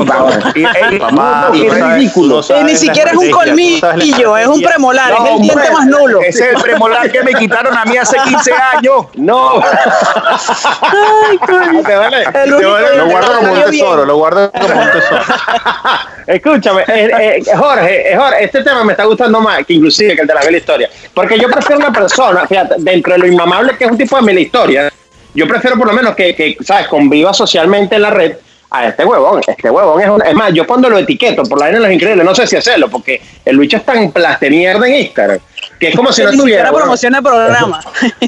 [0.99, 2.43] Mamá, no sabes- ridículo.
[2.43, 6.21] sabes ni siquiera es un colmillo, es un premolar, es el diente más nulo.
[6.21, 9.05] ese es el premolar que me quitaron a mí hace 15 años.
[9.15, 9.59] No.
[9.61, 11.83] Ay, coño.
[11.83, 12.17] Te vale.
[12.23, 12.87] El Te único vale.
[12.91, 15.21] que Lo guardo como un tesoro, lo guardo como un tesoro.
[16.27, 20.21] Escúchame, eh, eh, Jorge, eh, Jorge, este tema me está gustando más que inclusive que
[20.21, 20.89] el de la mil historia.
[21.13, 24.21] Porque yo prefiero una persona, fíjate, dentro de lo inmamable que es un tipo de
[24.23, 24.91] mil historia,
[25.33, 28.33] yo prefiero por lo menos que, que, ¿sabes?, conviva socialmente en la red
[28.69, 29.41] a este huevón.
[29.47, 31.93] Este huevón es un, Es más, yo cuando lo etiqueto por la vaina de los
[31.93, 35.39] increíbles, no sé si hacerlo, porque el bicho es tan plaste mierda en Instagram,
[35.80, 36.60] que es como si no Ni tuviera.
[36.60, 36.82] siquiera huevón.
[36.82, 37.80] promociona el programa.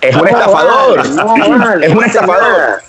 [0.01, 0.99] Es un estafador.
[1.83, 2.81] es un estafador.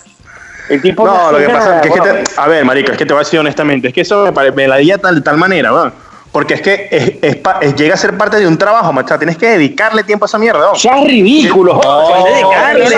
[0.69, 3.21] El tipo No, lo que pasa es que, a ver, marico, es que te voy
[3.21, 5.35] a decir honestamente, es que eso me, pare- me la di de tal, de tal
[5.37, 5.93] manera, weón.
[6.31, 9.17] Porque es que es, es es- llega a ser parte de un trabajo, macho.
[9.17, 10.75] Tienes que dedicarle tiempo a esa mierda, weón.
[10.79, 12.29] Seas ridículo, Jorge.
[12.31, 12.89] dedicarle.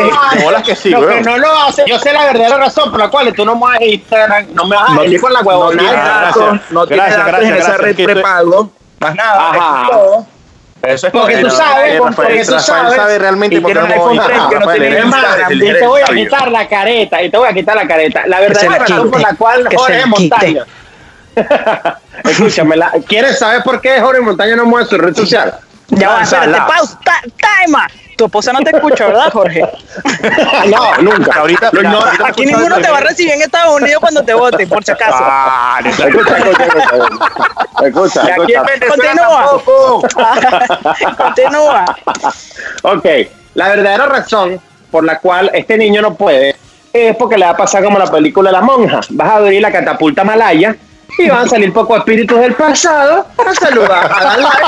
[0.44, 1.84] No, no, que sí, lo que no lo hace.
[1.88, 4.66] Yo sé la verdadera razón por la cual tú no me vas a Instagram, no
[4.66, 5.78] me vas a No ir con la no huevona.
[5.80, 6.36] tiene gracias.
[6.36, 8.70] datos, no tiene Gracias, gracias, en esa red prepago.
[9.00, 9.58] Más nada, Ajá.
[9.58, 10.26] eso es todo.
[10.84, 12.96] Eso es Porque tú sabes, porque tú sabes.
[12.96, 15.06] sabe realmente y por qué tiene un no iPhone voy- 3 que no tiene Es
[15.06, 15.52] Instagram.
[15.54, 18.24] y te voy a quitar la careta, y te voy a quitar la careta.
[18.28, 20.64] La verdadera razón por la cual Jorge la Montaño.
[22.24, 25.54] Escúchame, la- ¿quieres saber por qué Jorge Montaño no mueve su red social?
[25.90, 27.00] Ya va, espérate, pausa,
[27.38, 27.78] time.
[28.16, 29.62] Tu esposa no te escucha, ¿verdad, Jorge?
[30.70, 31.40] no, nunca.
[31.40, 31.72] Ahorita,
[32.26, 35.18] Aquí ninguno te va a recibir en Estados Unidos cuando te vote, por si acaso.
[35.20, 35.80] Ah.
[35.84, 37.88] Escucha, escucha, escucha.
[37.88, 39.14] Escucha, Y aquí en escucha.
[39.14, 40.34] Venezuela Continúa.
[41.18, 41.86] Continúa.
[42.84, 43.06] Ok,
[43.56, 46.56] la verdadera razón por la cual este niño no puede
[46.94, 49.02] es porque le va a pasar como la película La Monja.
[49.10, 50.76] Vas a abrir la catapulta malaya
[51.18, 54.64] y van a salir pocos espíritus del pasado a saludar, a dar like.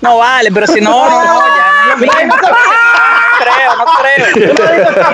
[0.00, 2.34] No vale, pero si no, no, no, ya no es lo mismo.
[2.36, 2.42] No
[3.40, 3.84] creo, no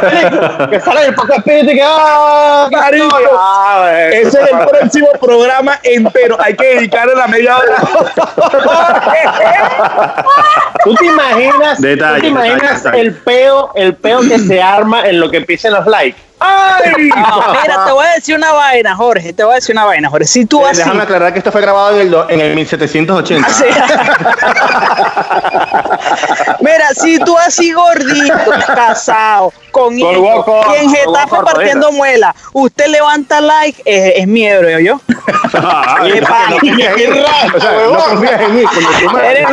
[0.02, 0.70] creo.
[0.70, 2.68] que sale el poco espíritu y que ¡ah!
[2.70, 3.90] Marico, Ah.
[4.12, 6.36] Ese es el próximo programa entero.
[6.40, 7.76] Hay que dedicarle la media hora.
[10.84, 13.00] ¿Tú te imaginas, Detalle, ¿tú te imaginas detalle, detalle.
[13.00, 16.18] el peo, el peo que se arma en lo que empiecen los likes?
[16.40, 17.08] ¡Ay!
[17.08, 19.32] No, mira, te voy a decir una vaina, Jorge.
[19.32, 20.26] Te voy a decir una vaina, Jorge.
[20.26, 20.78] Si tú así.
[20.78, 23.46] Déjame aclarar que esto fue grabado en el, do- en el 1780.
[23.46, 23.64] así-
[26.60, 28.34] Mira, si tú así gordito,
[28.66, 35.00] casado, con hueco, y en Getafe partiendo muela, usted levanta like, es, es miedo, yo.
[35.54, 36.28] Ah, ¿Qué no
[36.60, 37.20] confías en mí.
[37.54, 38.64] O sea, no confías en mí.
[38.64, 39.40] coño, tu madre.
[39.40, 39.48] Eres-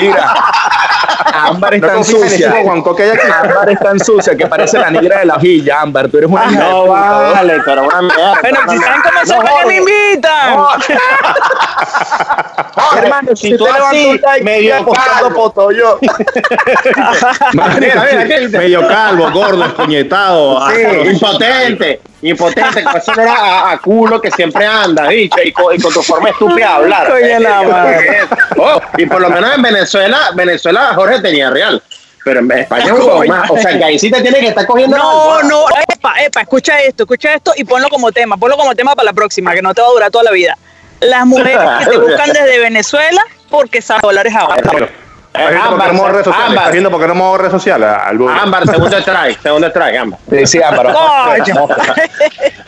[0.00, 0.34] Mira,
[1.32, 2.54] Ámbar es No tan sucia.
[2.62, 3.26] Juanco que hay aquí.
[3.42, 6.08] Ámbar es tan sucia que parece la negra de la hojilla, Ámbar.
[6.08, 8.38] Tú eres una de No vale, pero una mierda.
[8.42, 10.58] Bueno, si saben cómo se No, me invitan.
[12.96, 15.30] Hermano, si Si tú así, un like, medio calvo.
[15.34, 15.98] foto yo.
[17.52, 18.48] Mira, mira, ¿qué?
[18.48, 20.68] Medio calvo, gordo, escoñetado.
[20.70, 25.74] Sí, impotente, impotente, con ese era a, a culo que siempre anda, dicho, y con,
[25.74, 27.08] y con tu forma estúpida de hablar.
[27.08, 28.26] Coño, la.
[28.56, 31.82] Oh, y por lo menos en Venezuela, Venezuela Jorge tenía real.
[32.24, 33.50] Pero en España es un más.
[33.50, 34.96] O sea, que ahí sí te tiene que estar cogiendo.
[34.96, 35.48] No, almohada.
[35.48, 39.06] no, epa, epa, escucha esto, escucha esto y ponlo como tema, ponlo como tema para
[39.06, 40.58] la próxima, que no te va a durar toda la vida.
[41.00, 44.90] Las mujeres que te buscan desde Venezuela porque saben dólares ahora.
[45.34, 46.48] ¿Estás viendo por qué no redes sociales?
[46.48, 47.88] ¿Estás Ámbar, viendo por qué no muevo redes sociales?
[47.88, 48.28] Al.
[48.28, 50.20] Ámbar, segundo strike, segundo strike, Ámbar.
[50.30, 50.96] Sí, sí, Ámbar.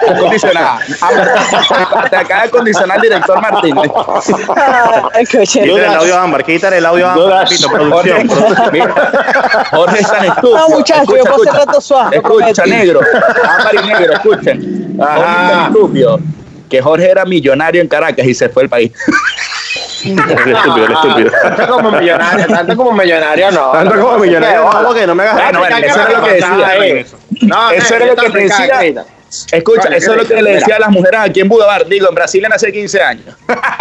[0.09, 0.79] Acondicionada.
[1.01, 3.91] Ámbar, Te acaba de condicionar el director Martínez.
[5.31, 8.29] Quítale el audio a Ámbar, quítale el audio a Ámbar, producción.
[9.71, 10.59] Jorge es tan estúpido.
[10.59, 13.01] No, muchacho, yo puedo rato suave, Escucha, negro.
[13.49, 14.97] Ámbar y negro, escuchen.
[14.99, 15.51] Jorge es Ajá.
[15.51, 16.21] tan estúpido
[16.69, 18.93] que Jorge era millonario en Caracas y se fue del país.
[20.05, 21.31] Estúpido, el estúpido.
[21.43, 23.71] Tanto como millonario, tanto como millonario, no.
[23.73, 27.07] Tanto como millonario, porque no me hagas Bueno, eso era lo que decía.
[27.43, 29.05] No, Eso era lo que decía.
[29.53, 32.09] Escucha, Vale, eso es lo que le decía a las mujeres aquí en Budapest, digo,
[32.09, 33.37] en Brasil en hace 15 años.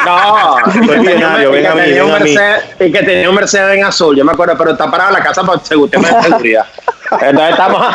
[0.05, 2.35] No, Soy millonario, y ven que a mí, tenía un ven a mí.
[2.35, 5.15] Mercedes- Y que tenía un Mercedes en azul, yo me acuerdo, pero está parado en
[5.15, 6.65] la casa de seguridad.
[7.11, 7.85] Entonces estamos,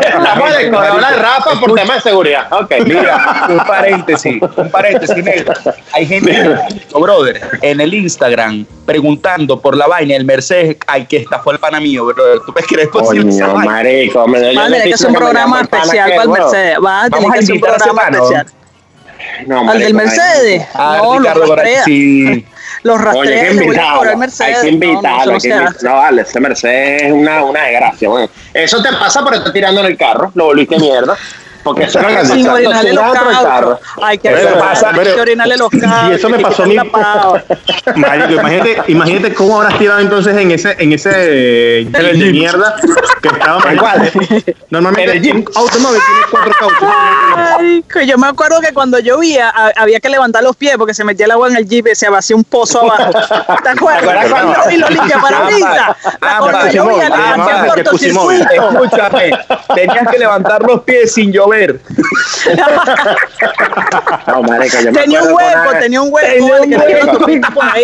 [0.00, 2.46] estamos de hablar de Rafa por tema de seguridad.
[2.52, 5.52] Ok, Mira, un paréntesis, un paréntesis negro.
[5.92, 6.56] Hay gente,
[6.92, 11.80] brother, en el Instagram preguntando por la vaina del Mercedes al que estafó el pana
[11.80, 12.38] mío, brother.
[12.46, 14.26] ¿Tú ves que es posible Coño, marico.
[14.26, 16.78] me- yo Van a le tener que hacer un programa el especial para el Mercedes.
[16.80, 18.46] Van a tener que hacer un programa especial.
[19.46, 20.66] No, Al del Mercedes.
[20.74, 21.84] Ah, no, Ricardo Borach, rastrea.
[21.84, 22.46] sí.
[22.82, 23.96] Los Coño, hay que invitarlo.
[23.98, 24.58] cobrar al Hay Mercedes.
[24.60, 25.18] que No, no, invitarlo.
[25.20, 28.08] eso no hay que invi- no, vale, ese Mercedes es una, una desgracia.
[28.08, 30.32] Bueno, eso te pasa por estar tirando en el carro.
[30.34, 31.16] Lo volviste mierda.
[31.62, 33.68] Porque eso que Sin orinarle los Tocina dentro del carro.
[33.80, 33.88] cauchos.
[34.02, 36.10] Hay que, Eso hay pasa, que pero- orinarle los cauchos.
[36.10, 36.74] Y eso me hay pasó a mí.
[36.74, 36.84] la.
[37.96, 42.76] Marico, imagínate, imagínate cómo habrás tirado entonces en ese, en ese jeep de mierda
[43.20, 43.86] que estaba marico.
[44.70, 45.34] Normalmente En el jeep.
[45.36, 46.88] un automóvil tiene cuatro cauchos.
[47.58, 51.04] Ay, que yo me acuerdo que cuando llovía había que levantar los pies porque se
[51.04, 53.10] metía el agua en el jeep y se vacía un pozo abajo.
[53.62, 54.02] ¿Te acuerdas?
[54.02, 55.96] acuerdas cuando- Y lo limpia para brisa.
[56.22, 58.48] Ah, Cuando para llovía le hacía cortocircuito.
[58.50, 59.30] Escúchame,
[59.74, 61.49] tenías que levantar los pies sin llover.
[64.26, 66.28] No, marico, yo me Tenía un una hueco, tenía un hueco.
[66.60, 67.52] Tenía un hueco.
[67.54, 67.82] por ahí.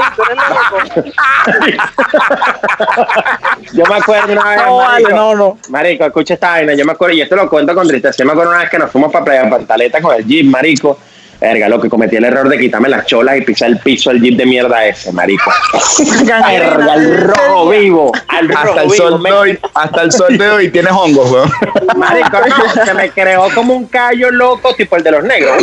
[3.73, 4.63] Yo me acuerdo una vez.
[4.65, 5.59] No, vale, marico, no, no.
[5.69, 6.75] Marico, escucha esta vaina.
[6.75, 8.17] Yo me acuerdo, y esto lo cuento con tristeza.
[8.19, 10.99] Yo me acuerdo una vez que nos fuimos para Playa Pantaleta con el Jeep, marico.
[11.41, 14.23] Verga, lo que cometí el error de quitarme las cholas y pisar el piso del
[14.23, 15.51] Jeep de mierda ese, marico.
[16.27, 18.13] Verga, al rojo vivo.
[18.29, 18.97] Al rojo Hasta el, vivo.
[19.11, 21.51] sol me- de hoy, hasta el sol de hoy tienes hongos, weón.
[21.97, 22.39] Marico,
[22.77, 25.63] no, se me creó como un callo loco, tipo el de los negros.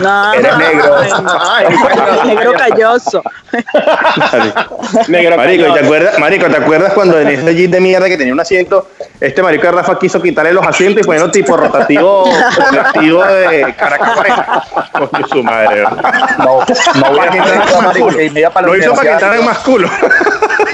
[0.00, 0.96] No, Eres no, negro.
[1.40, 1.66] Ay,
[2.26, 3.22] Negro calloso.
[5.08, 5.74] negro Marico, ¿y calloso.
[5.74, 8.88] ¿te acuerdas, Marico, ¿te acuerdas cuando en ese jeep de mierda que tenía un asiento,
[9.20, 12.24] este marico de Rafa quiso quitarle los asientos y ponerlo tipo rotativo,
[12.70, 14.15] rotativo de Caracas?
[14.92, 15.82] Coño, su madre.
[16.38, 16.60] No,
[16.94, 19.16] no voy a quitar esta marico que me iba para la Lo hizo para universidad.
[19.30, 19.90] quitarle más culo.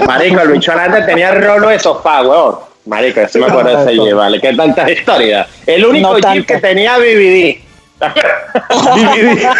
[0.06, 2.56] Marico, el bicho adelante tenía rolo de sofá, weón.
[2.86, 4.40] Marico, yo sí me acuerdo de ese Jeep, vale.
[4.40, 5.46] Qué tantas historias.
[5.66, 7.58] El único No Jeep que tenía BBD.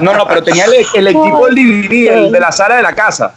[0.00, 2.92] No, no, pero tenía el, el equipo del DVD, el de la sala de la
[2.94, 3.34] casa.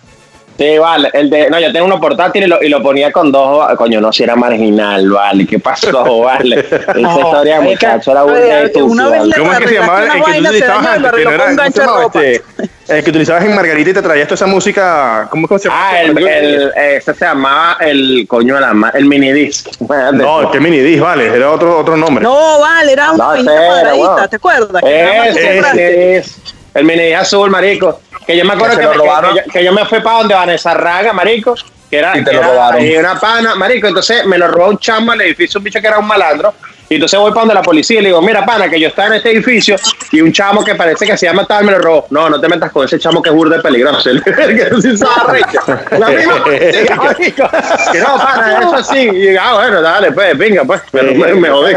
[0.59, 1.09] Sí, vale.
[1.13, 3.65] El de, no, yo tenía uno portátil y lo, y lo ponía con dos.
[3.77, 5.47] Coño, no, si era marginal, vale.
[5.47, 6.59] ¿Qué pasó, vale?
[6.59, 9.25] Esa historia es que- muchacho era que vez vale.
[9.27, 11.11] le- ¿Cómo es que se llamaba el que tú utilizabas y antes?
[11.13, 12.23] Que no era- con ¿cómo gancho se de llamaba ropa.
[12.25, 12.43] este?
[12.89, 15.27] El que utilizabas en Margarita y te traías toda esa música.
[15.29, 15.89] ¿Cómo cómo se llama?
[15.91, 19.67] Ah, el, el, ese se llamaba el coño de la ma- el minidisc.
[20.13, 22.23] No, que mini disc, vale, era otro, otro nombre.
[22.23, 24.27] No, vale, era una No, vainita cuadradita.
[24.27, 24.81] ¿te acuerdas?
[24.83, 26.17] Que tú Ese compraste.
[26.17, 26.35] es
[26.73, 28.01] el minidisc azul, marico.
[28.29, 29.33] Que yo me acuerdo Que que, se me- que- robaron.
[29.33, 31.55] que yo, que yo me fui para donde Vanessa Raga, marico.
[31.89, 32.79] Que era, Y te que lo era robaron.
[32.81, 33.87] ahí una pana, marico.
[33.87, 36.53] Entonces me lo robó un chamo al edificio, un bicho que era un malandro.
[36.87, 39.07] Y entonces voy para donde la policía y le digo, mira, pana, que yo estaba
[39.09, 39.75] en este edificio
[40.11, 42.05] y un chamo que parece que se llama tal me lo robó.
[42.11, 44.09] No, no te metas con ese chamo que es burda de peligroso.
[44.11, 44.37] El que.
[45.97, 46.43] La misma.
[46.71, 47.49] Sí, marico.
[47.91, 48.99] Que no, pana, eso sí.
[48.99, 50.81] Y digo, ah, bueno, dale, pues, venga, pues.
[50.91, 51.73] Pero me, me jodí.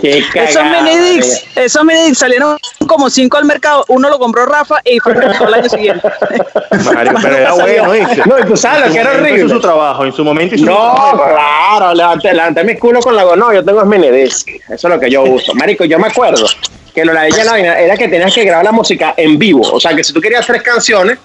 [0.00, 3.84] Qué Esos cagada, minidix, esos minidix salieron como cinco al mercado.
[3.88, 6.06] Uno lo compró Rafa y fue el año siguiente.
[6.84, 8.22] Marico, pero era bueno, ¿viste?
[8.26, 9.54] No, y tú sabes lo que era En su momento hizo horrible.
[9.54, 13.24] su trabajo, en su momento hizo su No, claro, levanté, levanté mi culo con la
[13.24, 13.82] go- No, yo tengo
[14.22, 14.44] es.
[14.68, 15.54] Eso es lo que yo uso.
[15.54, 16.46] Marico, yo me acuerdo
[16.94, 19.38] que lo la de ella la vaina era que tenías que grabar la música en
[19.38, 19.62] vivo.
[19.72, 21.18] O sea, que si tú querías tres canciones,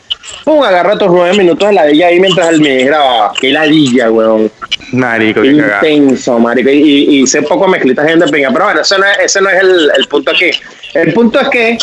[0.43, 3.33] pum, agarra tus nueve minutos de la de ella ahí mientras el mini grababa.
[3.39, 4.51] Qué ladilla, weón.
[4.93, 5.89] Marico, qué cagada.
[5.89, 6.69] Intenso, marico.
[6.69, 8.49] Y, y, sé poco mezclitas gente pinga.
[8.51, 10.51] Pero bueno, ese no es, ese no es el, el punto aquí.
[10.93, 11.77] El punto es que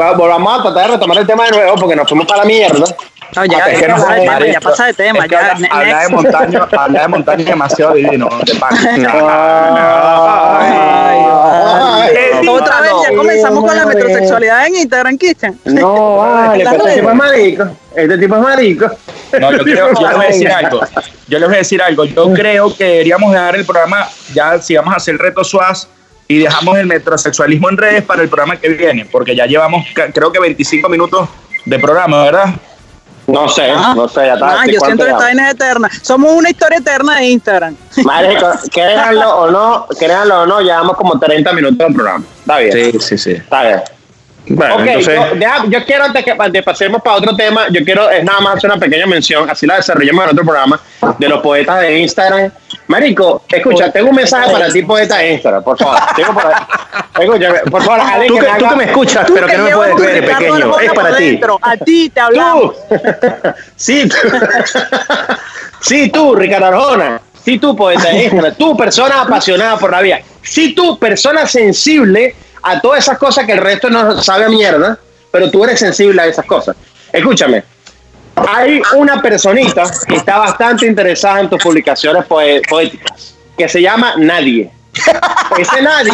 [0.00, 2.46] va- volvamos a tratar de retomar el tema de nuevo porque nos fuimos para la
[2.46, 2.84] mierda.
[3.34, 4.60] No, ya, Ah, es ya que no pasa de tema, ya marico.
[4.62, 5.18] pasa de tema.
[5.18, 8.52] Es que ya, habla, de montaña, habla de montaña demasiado divino, de
[10.68, 15.58] Ay, Otra vez, ya comenzamos con la metrosexualidad en Instagram, Christian.
[15.64, 17.64] No, vale, este tipo es marico.
[17.94, 18.90] Este tipo es marico.
[19.40, 20.80] No, yo, creo, yo les voy a decir algo.
[21.28, 22.04] Yo les voy a decir algo.
[22.04, 25.88] Yo creo que deberíamos dejar el programa, ya si vamos a hacer el reto SUAS
[26.28, 30.32] y dejamos el metrosexualismo en redes para el programa que viene, porque ya llevamos creo
[30.32, 31.28] que 25 minutos
[31.64, 32.54] de programa, ¿verdad?
[33.26, 34.60] No sé, Ah, no sé, ya está.
[34.62, 35.90] ah, yo siento que esta vaina es eterna.
[36.02, 37.74] Somos una historia eterna de Instagram.
[38.04, 42.24] Marico, créanlo o no, créanlo o no, llevamos como 30 minutos del programa.
[42.40, 43.00] Está bien.
[43.00, 43.32] sí, sí.
[43.32, 43.82] Está bien.
[44.48, 47.66] Bueno, ok, entonces, yo, deja- yo quiero antes que antes de pasemos para otro tema,
[47.68, 50.80] yo quiero es nada más hacer una pequeña mención, así la desarrollamos en otro programa,
[51.18, 52.52] de los poetas de Instagram.
[52.88, 55.98] Marico, escucha, tengo un mensaje para ti, poeta Instagram, por favor.
[56.16, 56.40] Tengo.
[57.18, 59.46] Escúchame, por favor, alguien tú que que, me tú haga- que me escuchas, Tú pero
[59.46, 61.40] que no me puedes ver, pequeño, es para ti.
[61.62, 62.74] A ti te hablamos.
[62.88, 62.96] Tú.
[63.76, 64.16] sí, tú.
[65.80, 67.20] sí, tú, Ricardo Arjona.
[67.44, 68.54] Sí, tú, poeta Instagram.
[68.54, 70.20] Tú, persona apasionada por la vida.
[70.42, 74.98] Sí, tú, persona sensible a todas esas cosas que el resto no sabe a mierda,
[75.30, 76.76] pero tú eres sensible a esas cosas.
[77.12, 77.62] Escúchame.
[78.36, 84.14] Hay una personita que está bastante interesada en tus publicaciones poe- poéticas, que se llama
[84.18, 84.70] Nadie.
[85.58, 86.12] Ese Nadie.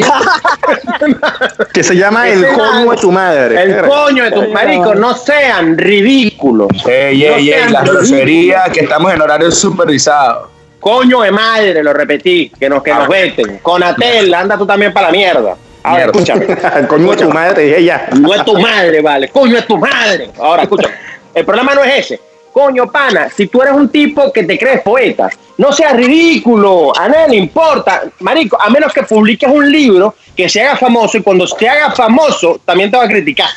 [1.73, 3.63] Que se llama El coño de tu madre.
[3.63, 6.69] El coño de tus maricos, no sean ridículos.
[6.87, 10.51] Ey, No ey, ey, sean la grosería que estamos en horario supervisado.
[10.81, 13.59] Coño de madre, lo repetí, que nos, que nos veten.
[13.59, 15.57] Conatel, anda tú también para la mierda.
[15.85, 16.13] Ahora, Mierda.
[16.21, 16.47] escúchame.
[16.81, 18.09] El coño de tu madre, dije ya.
[18.21, 19.29] No es tu madre, vale.
[19.29, 20.31] Coño es tu madre.
[20.41, 20.95] Ahora, escúchame.
[21.35, 22.21] El problema no es ese.
[22.53, 26.93] Coño, pana, si tú eres un tipo que te crees poeta, no seas ridículo.
[26.99, 28.03] A nadie le importa.
[28.21, 31.93] Marico, a menos que publiques un libro que se haga famoso y cuando se haga
[31.93, 33.49] famoso también te va a criticar.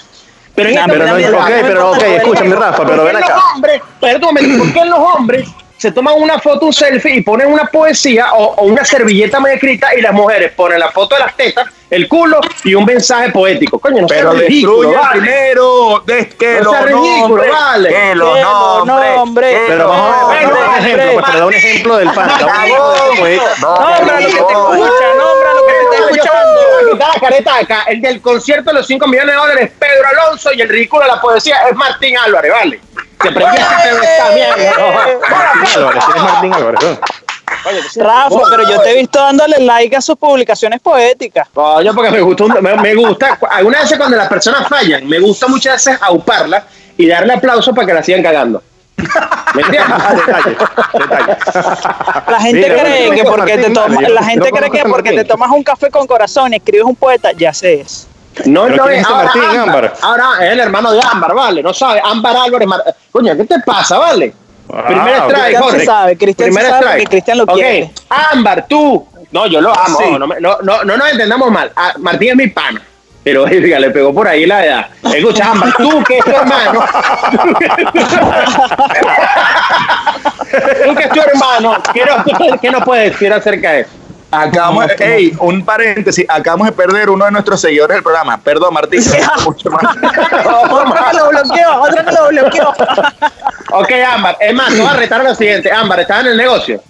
[0.56, 3.16] Pero, en Nah, esta pero no, vida- ok, pero ok, escúchame, Rafa, pero ¿Por ven
[3.18, 3.38] acá.
[3.54, 5.50] Hombres, ¿por qué los hombres
[5.86, 9.52] se toman una foto, un selfie y ponen una poesía o, o una servilleta mal
[9.52, 13.30] escrita y las mujeres ponen la foto de las tetas, el culo y un mensaje
[13.30, 13.78] poético?
[13.78, 15.22] Coño, no Pero ridículo, destruye vale.
[15.22, 17.90] primero, de que No sea ridículo, vale.
[17.90, 19.60] que nombres.
[19.60, 23.60] que Pero vamos a ver, un ejemplo, pues, pero da un ejemplo del es.
[23.62, 26.62] Nombra lo que te escucha, nombra lo que te está escuchando.
[26.92, 27.84] quitar la careta acá.
[27.88, 31.04] El del concierto de los 5 millones de dólares es Pedro Alonso y el ridículo
[31.04, 32.80] de la poesía es Martín Álvarez, ¿vale?
[33.28, 35.18] Que prendí ese pedo esta mierda.
[35.30, 36.80] Martín Álvarez, ¿quién es Martín Álvarez?
[36.84, 37.00] ¿no?
[38.04, 41.48] Rafa, pero yo te he visto dándole like a sus publicaciones poéticas.
[41.54, 45.20] Coño, porque me gusta, un- me, me gusta, algunas veces cuando las personas fallan, me
[45.20, 46.64] gusta muchas veces auparlas
[46.98, 48.62] y darle aplauso para que la sigan cagando.
[49.56, 49.98] ¿Me entiendes?
[50.26, 50.58] Detalle,
[50.94, 51.38] detalle.
[52.28, 55.16] La gente Mira, cree que porque te tomas, la no gente cree que porque Martín.
[55.16, 58.08] te tomas un café con corazón y escribes un poeta, ya sé eso.
[58.46, 59.60] No, ¿Pero no es es ese ahora Martín Ámbar.
[59.86, 59.94] Ámbar?
[60.02, 61.64] Ahora es el hermano de Ámbar, ¿vale?
[61.64, 62.02] No sabe.
[62.04, 62.68] Ámbar Álvarez.
[62.68, 64.34] Mar- Coño, ¿qué te pasa, vale?
[64.74, 65.86] Ah, Primer strike, Cristian Jorge.
[65.86, 67.10] sabe, Cristian Primer sabe strike.
[67.10, 67.92] Cristian lo Ok, quiere.
[68.10, 69.08] Ámbar, tú.
[69.32, 69.98] No, yo lo amo.
[69.98, 70.12] Sí.
[70.12, 71.72] No, no, no, no nos entendamos mal.
[71.76, 72.82] Ah, Martín es mi pana.
[73.24, 74.88] Pero oiga, le pegó por ahí la edad.
[75.14, 76.86] Escucha, Ámbar, tú que es tu hermano.
[80.86, 81.78] tú que es tu hermano.
[81.94, 83.90] ¿Qué no, qué no puedes decir acerca de eso?
[84.42, 88.38] Acabamos, ey, un paréntesis, acabamos de perder uno de nuestros seguidores del programa.
[88.38, 89.02] Perdón, Martín.
[89.46, 89.84] mucho más.
[89.96, 92.74] Otro que lo bloqueó, otro que lo bloqueó.
[93.72, 95.72] Ok, Ámbar, es más, voy a retar a lo siguiente.
[95.72, 96.82] Ámbar, ¿estás en el negocio?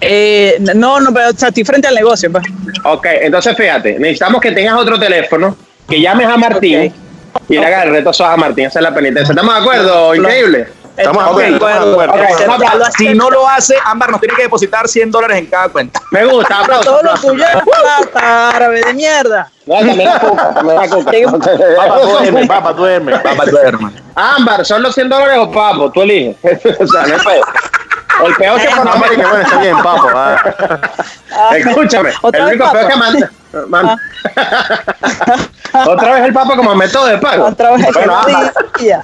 [0.00, 2.44] Eh, no, no, pero o sea, estoy frente al negocio, pues.
[2.84, 5.56] Ok, entonces fíjate, necesitamos que tengas otro teléfono,
[5.88, 6.92] que llames a Martín
[7.48, 9.32] y le hagas el reto a Martín, esa es la penitencia.
[9.32, 10.14] ¿Estamos de acuerdo?
[10.14, 10.68] Increíble.
[10.98, 12.14] Estamos de Ok, acuerdo, acuerdo.
[12.14, 15.38] ok, Ok, ya lo Si no lo hace, Ámbar nos tiene que depositar 100 dólares
[15.38, 16.00] en cada cuenta.
[16.10, 16.86] Me gusta, aplausos.
[16.86, 19.50] Todo lo tuyo es plata, árabe de mierda.
[19.66, 19.82] Papá,
[22.00, 23.18] duerme, papá, duerme.
[23.18, 23.92] Papá, duerme.
[24.14, 25.90] Ámbar, ¿son los 100 dólares o papo?
[25.92, 26.36] Tú eliges.
[26.80, 27.42] o sea, no es feo.
[28.26, 30.08] El peor que No, por marica, bueno, está bien, papo.
[30.12, 30.36] ah.
[31.54, 32.88] Escúchame, Otra el vez único papo.
[32.88, 33.30] que manda.
[33.68, 33.96] man-
[35.86, 37.44] Otra vez el papo como método de pago.
[37.46, 39.00] Otra vez Bueno, Ámbar, día.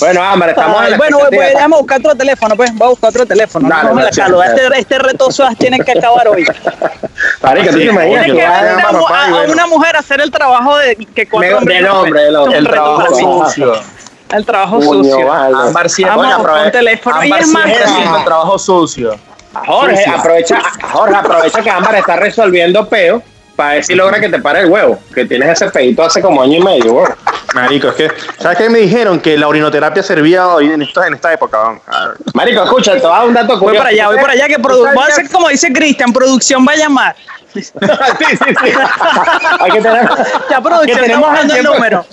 [0.00, 2.74] Bueno, Ámbar, estamos en la bueno, pues, déjame buscar otro teléfono, pues.
[2.74, 3.68] Voy a buscar otro teléfono.
[3.68, 4.38] Dale, no me la calo.
[4.38, 4.54] dale.
[4.64, 6.44] Este, este reto Suaz tiene que acabar hoy.
[7.42, 9.52] Marica, ¿tú te Sí, imaginas que que va a ver a, papá a bueno.
[9.52, 12.58] una mujer a hacer el trabajo de que cuatro Me- hombres del hombre, del hombre.
[12.58, 13.72] Un El trabajo sucio.
[14.30, 15.32] El trabajo sucio.
[15.32, 17.24] Ámbar siempre, Vamos, Bueno, con teléfono.
[17.24, 19.16] Y Ámbar haciendo el trabajo sucio.
[19.66, 20.60] Jorge, aprovecha,
[20.92, 23.22] Jorge, aprovecha que Ámbar está resolviendo peo
[23.58, 25.00] para ver si logra que te pare el huevo.
[25.12, 27.12] Que tienes ese pedito hace como año y medio, weón.
[27.54, 29.18] Marico, es que, ¿sabes qué me dijeron?
[29.18, 31.80] Que la orinoterapia servía hoy en esta, en esta época.
[31.88, 33.78] Ah, Marico, escucha, te voy a dar un dato Voy curioso.
[33.78, 36.76] para allá, voy para allá que voy a hacer como dice Cristian, producción va a
[36.76, 37.16] llamar.
[37.52, 38.54] sí, sí, sí.
[39.60, 40.08] Hay que tener,
[40.48, 42.06] Ya que producción está tenemos el número.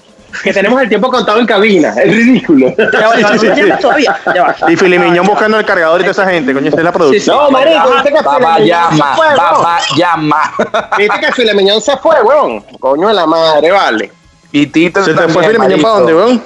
[0.44, 1.90] Que tenemos el tiempo contado en cabina.
[1.90, 2.74] Es ridículo.
[2.78, 3.62] Ya va, ya va, Sí, sí, no sí.
[3.62, 4.18] llama todavía.
[4.34, 4.72] Ya va.
[4.72, 7.36] Y Filimiñón buscando el cargador y toda esa gente, coño, esta es la producción.
[7.38, 10.52] No, marico, viste que Papá llama, papá llama.
[10.98, 12.62] Viste que Filemiñón se fue, weón.
[12.80, 14.12] Coño de la madre, vale.
[14.52, 16.44] Y Tito ¿Se te fue Filimiñón para dónde, weón?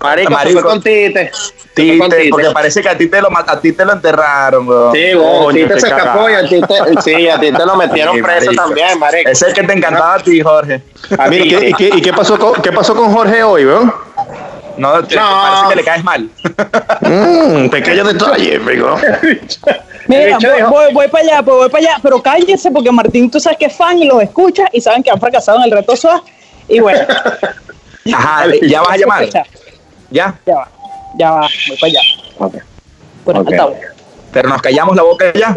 [0.00, 0.62] Marico, Marico.
[0.62, 1.30] con Tite.
[1.30, 2.28] Con Tite, Tite.
[2.30, 4.92] porque parece que a ti te lo, a ti te lo enterraron, weón.
[4.92, 6.66] Sí, weón, Coño, Tite se escapó y a Tite,
[7.02, 8.62] sí, a Tite lo metieron Sí, preso marico.
[8.64, 9.30] también, marico.
[9.30, 10.82] Ese es el que te encantaba a ti, Jorge.
[11.18, 11.58] A Mira, ¿y Tite.
[11.60, 13.92] qué, y qué- y qué pasó con, qué pasó con Jorge hoy, weón?
[14.76, 15.42] No, te, te No.
[15.42, 16.30] parece que le caes mal.
[17.00, 18.96] Mmm, pequeño detalle, amigo.
[20.06, 23.40] Mira, voy, voy, voy para allá, pues voy para allá, pero cállense porque Martín, tú
[23.40, 25.96] sabes que es fan y los escucha y saben que han fracasado en el reto
[25.96, 26.22] Suaz.
[26.68, 27.00] Y bueno,
[28.14, 29.28] Ajá, ya vas a llamar.
[30.10, 30.54] Ya, Ya.
[30.54, 30.68] va,
[31.18, 32.00] ya va, voy para allá.
[32.38, 32.54] Ok.
[33.24, 33.48] Por Ok.
[33.48, 33.76] altavoz.
[34.32, 35.56] Pero nos callamos la boca ya.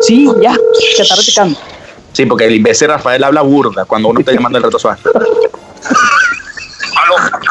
[0.00, 0.54] Sí, ya,
[0.96, 1.58] se está reticando.
[2.12, 5.00] Sí, porque el imbécil Rafael habla burda cuando uno está llamando el reto suave.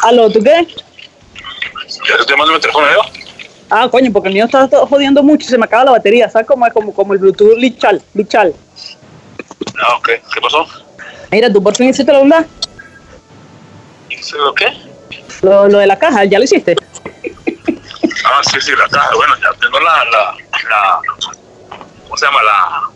[0.02, 0.66] Aló, ¿tú qué?
[0.66, 3.00] Ya te estoy llamando mi teléfono yo.
[3.70, 6.28] Ah, coño, porque el mío está todo jodiendo mucho y se me acaba la batería,
[6.28, 6.46] ¿sabes?
[6.46, 8.54] Como, como, como el Bluetooth Lichal, Lichal.
[9.82, 10.08] Ah, ok.
[10.34, 10.66] ¿Qué pasó?
[11.30, 12.44] Mira, tú por fin hiciste la-
[14.10, 14.66] ¿Hice lo qué?
[15.42, 16.76] Lo, lo de la caja, ¿ya lo hiciste?
[18.24, 19.14] Ah, sí, sí, la caja.
[19.14, 20.36] Bueno, ya tengo la, la,
[20.68, 21.00] la,
[22.04, 22.42] ¿cómo se llama?
[22.42, 22.90] La,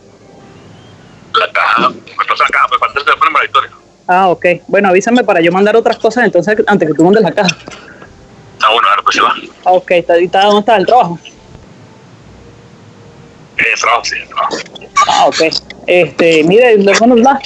[1.41, 1.89] la caja.
[1.91, 3.71] Me pasa la caja, me falta el teléfono para la historia.
[4.09, 4.47] Ah, ok.
[4.69, 7.57] Bueno, avísame para yo mandar otras cosas entonces antes que tú mandes la caja.
[8.63, 9.35] Ah, bueno, ahora pues se va.
[9.65, 9.91] Ah, ok.
[9.91, 11.19] ¿Está, está, ¿Dónde está el trabajo?
[13.59, 14.57] Eh, trabajo, sí, trabajo.
[15.09, 15.41] Ah, ok.
[15.87, 17.41] Este, mire, el teléfono da.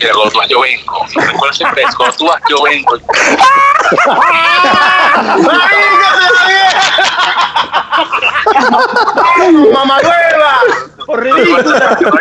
[0.00, 1.06] Mira, cuando tú vas, yo vengo.
[1.14, 1.84] No recuerdo siempre
[2.16, 2.96] tú vas, yo vengo.
[11.04, 11.98] ¡Por ridícula!
[12.00, 12.12] No.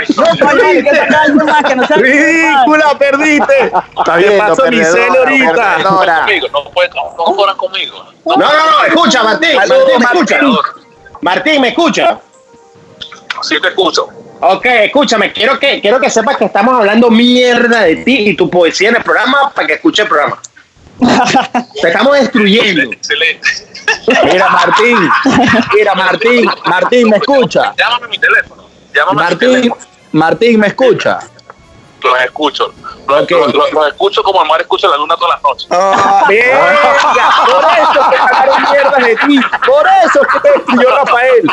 [1.96, 3.66] ¡Ridícula, perdiste!
[3.66, 5.54] Está ¿Qué bien, pasó, Giselle, ahorita?
[5.54, 6.20] Perdedora.
[6.20, 8.06] Conmigo, no puedes, no, no conmigo.
[8.26, 9.56] No, no, no, escucha, Martín.
[9.56, 10.40] Martín, me escucha.
[11.22, 12.20] Martín, ¿me escucha?
[13.42, 14.10] Sí, te escucho.
[14.42, 18.50] Ok, escúchame, quiero que, quiero que sepas que estamos hablando mierda de ti y tu
[18.50, 20.42] poesía en el programa para que escuche el programa.
[21.82, 22.92] Te estamos destruyendo.
[22.94, 23.48] Excelente.
[24.26, 24.98] Mira, Martín.
[25.76, 26.50] Mira, Martín.
[26.66, 27.74] Martín, ¿me escucha?
[27.78, 28.70] Llámame a mi teléfono.
[28.94, 29.82] Llámame a mi Martín, teléfono.
[30.12, 31.20] Martín, ¿me escucha?
[32.04, 32.74] Los escucho.
[33.08, 33.32] Los, Ok.
[33.32, 35.68] los- los- los escucho como el mar escucha la luna todas las noches.
[35.72, 36.60] Ah, verga,
[37.46, 39.40] por eso que sacaron mierdas de ti.
[39.66, 41.52] Por eso es que te destruyó Rafael.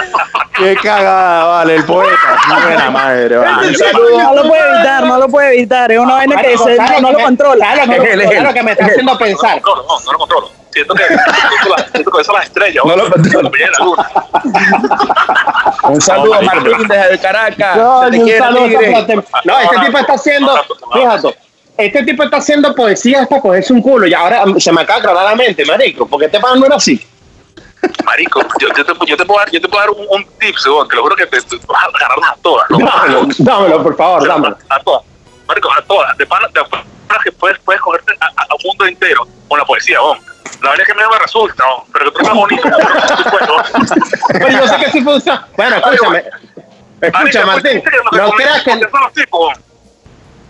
[0.57, 2.17] Qué cagada, vale, el poeta.
[2.63, 3.69] Buena madre, vale.
[3.69, 4.19] Un saludo.
[4.23, 5.93] No lo puede evitar, no lo puede evitar.
[5.93, 7.65] Es una vaina que Marico, se- ¿sabes no, no lo controla.
[7.75, 8.45] ¿Sabes lo que, Es él, es ¿sabes él.
[8.45, 9.53] lo que me está haciendo No lo pensar?
[9.61, 10.51] controlo, no, no lo controlo.
[10.77, 11.05] Siento que,
[11.93, 12.85] siento, que eso las estrellas.
[12.85, 13.05] No lo.
[15.89, 17.77] Un saludo, marico, Martín, desde Caracas.
[17.79, 20.55] No, te un saludo a No, este tipo está haciendo,
[20.93, 21.39] fíjate,
[21.79, 25.09] este tipo está haciendo poesía hasta cogerse un culo y ahora se me acaba de
[25.09, 27.03] aclarar la mente, marico, porque este pan no era así.
[28.05, 30.57] Marico, yo, yo, te, yo, te puedo dar, yo te puedo dar un, un tip,
[30.59, 32.69] según, te lo juro que te, te vas a agarrarlas a todas.
[32.69, 32.79] ¿no?
[32.81, 34.59] Dámelo, dámelo, por favor, dámelo.
[34.69, 35.03] A todas.
[35.49, 36.19] Marico, a todas.
[36.19, 36.61] De pana, de
[37.25, 40.15] que puedes, puedes cogerte a, a, a un mundo entero con la poesía, ¿no?
[40.63, 42.63] La verdad es que a mí no me resulta, pero que tú eres bonito.
[44.33, 45.47] pero yo sé que sí funciona.
[45.57, 46.25] Bueno, escúchame.
[47.01, 48.81] Escucha, Martín, pues, no creas que...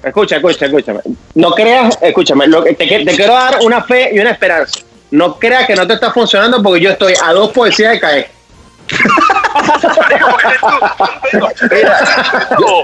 [0.04, 1.00] Escucha, escucha, escúchame.
[1.34, 4.80] No creas, escúchame, lo que te, te quiero dar una fe y una esperanza.
[5.10, 8.30] no creas que no te está funcionando porque yo estoy a dos poesías de caer.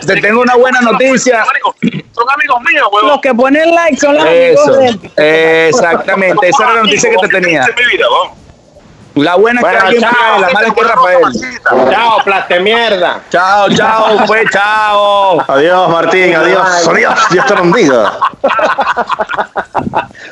[0.06, 1.44] Te tengo una buena noticia.
[2.12, 3.20] Son amigos míos, Los huevón.
[3.20, 5.00] que ponen like son los amigos de él.
[5.68, 7.64] exactamente, esa era la noticia que te tenía.
[7.64, 8.38] En mi vida, vamos.
[9.14, 10.40] La buena es que Bueno, alguien chao.
[10.40, 11.22] la mala es que Rafael.
[11.90, 13.20] Chao, plaste mierda.
[13.30, 15.44] Chao, chao, pues chao.
[15.48, 16.88] Adiós, Martín, adiós.
[16.88, 18.12] Adiós, Dios te bendiga.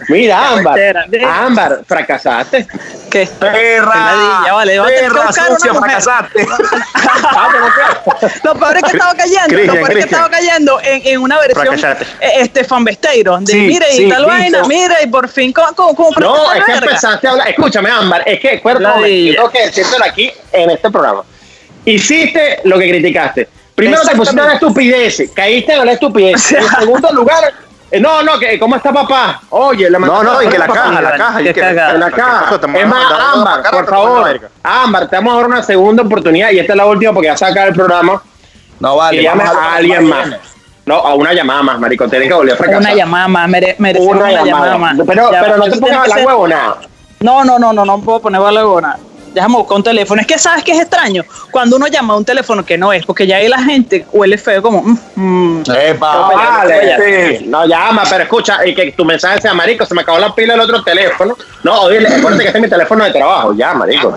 [0.08, 0.78] Mira, Ámbar.
[0.78, 2.66] Espera, de- Ámbar, fracasaste.
[3.10, 3.26] ¿Qué?
[3.26, 6.46] Perra, Ladilla, vale, que perra, sucia, fracasaste.
[8.44, 11.38] Lo peor es que estaba cayendo, lo peor es que estaba cayendo en, en una
[11.38, 11.74] versión
[12.20, 14.28] eh, este fanbesteiro de Sí, mire sí, y tal listo.
[14.32, 17.48] vaina, mire y por fin como No, fracasar es que empezaste a hablar.
[17.48, 21.22] Escúchame, Ámbar, es que, momento, yo tengo que decírtelo aquí en este programa.
[21.84, 23.48] Hiciste lo que criticaste.
[23.74, 26.52] Primero te pusiste a la estupidez, caíste en la estupidez.
[26.52, 27.52] En segundo lugar,
[27.90, 29.40] eh, no, no, que ¿cómo está papá?
[29.50, 30.82] Oye, la No, no, y que la papá.
[30.82, 31.38] caja, la caja.
[31.42, 31.50] que-.
[31.60, 32.60] En la caja.
[32.74, 33.04] Es más,
[33.34, 34.50] Ámbar, la por la favor.
[34.62, 37.36] Ámbar, te vamos a dar una segunda oportunidad y esta es la última porque ya
[37.36, 38.22] saca el programa.
[38.78, 39.26] No vale.
[39.26, 40.28] vamos a alguien la más.
[40.86, 42.08] No, a una llamada más, marico.
[42.08, 42.80] Tienes que volver a fracasar.
[42.82, 44.72] una llamada más, mere, merecemos Una una, llamada.
[44.72, 44.96] llamada más.
[45.06, 46.76] Pero, Ya, pero no te pongas que la ser- huevo nada.
[47.20, 48.96] No, no, no, no, no puedo poner balagona.
[49.34, 50.20] Déjame buscar un teléfono.
[50.20, 53.04] Es que sabes que es extraño cuando uno llama a un teléfono que no es,
[53.06, 54.82] porque ya ahí la gente huele feo como.
[54.82, 55.62] mm, mm.
[55.86, 57.38] Epa, No, vale.
[57.38, 57.44] sí.
[57.46, 60.54] No, llama, pero escucha, y que tu mensaje sea, marico, se me acabó la pila
[60.54, 61.36] del otro teléfono.
[61.62, 63.52] No, dile, acuérdate que este es mi teléfono de trabajo.
[63.54, 64.12] Ya, marico.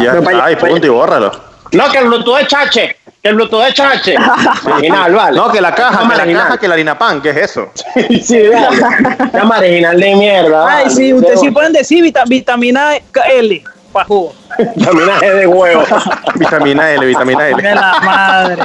[0.00, 1.32] Ya, ay, punto y bórralo.
[1.72, 2.96] No, que el Bluetooth es chache.
[3.24, 4.16] Que el Bluetooth es chache.
[4.64, 5.34] Marginal, vale.
[5.38, 7.70] No, que la caja, Llama que la caja, que la harina pan, ¿qué es eso?
[8.22, 8.76] sí, dale.
[9.32, 10.68] Ya marginal de mierda.
[10.68, 10.94] Ay, vale.
[10.94, 12.90] sí, ustedes sí De- pueden decir vita- vitamina
[13.32, 13.64] L
[13.94, 14.34] para jugo.
[14.76, 15.84] Vitamina G de huevo.
[16.34, 17.62] Vitamina L, vitamina L.
[17.62, 18.62] De la madre.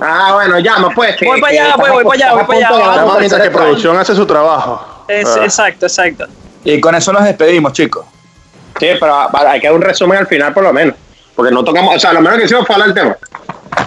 [0.00, 1.16] ah, bueno, llama, pues.
[1.16, 3.50] que- Voy para allá, pues, voy para allá, voy para allá, de un mientras que
[3.50, 5.04] producción hace su trabajo.
[5.08, 5.40] Es- Ah.
[5.42, 6.26] Exacto, exacto.
[6.62, 8.06] Y con eso nos despedimos, chicos.
[8.78, 10.94] Sí, pero hay que dar un resumen al final, por lo menos.
[11.34, 13.16] Porque no tocamos, o sea, lo menos que hicimos fue hablar del tema.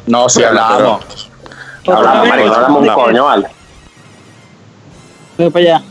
[0.08, 1.30] No, si hablamos.
[1.88, 3.48] Hablamos, marico, no hablamos un coño, vale.
[5.38, 5.82] Voy para allá.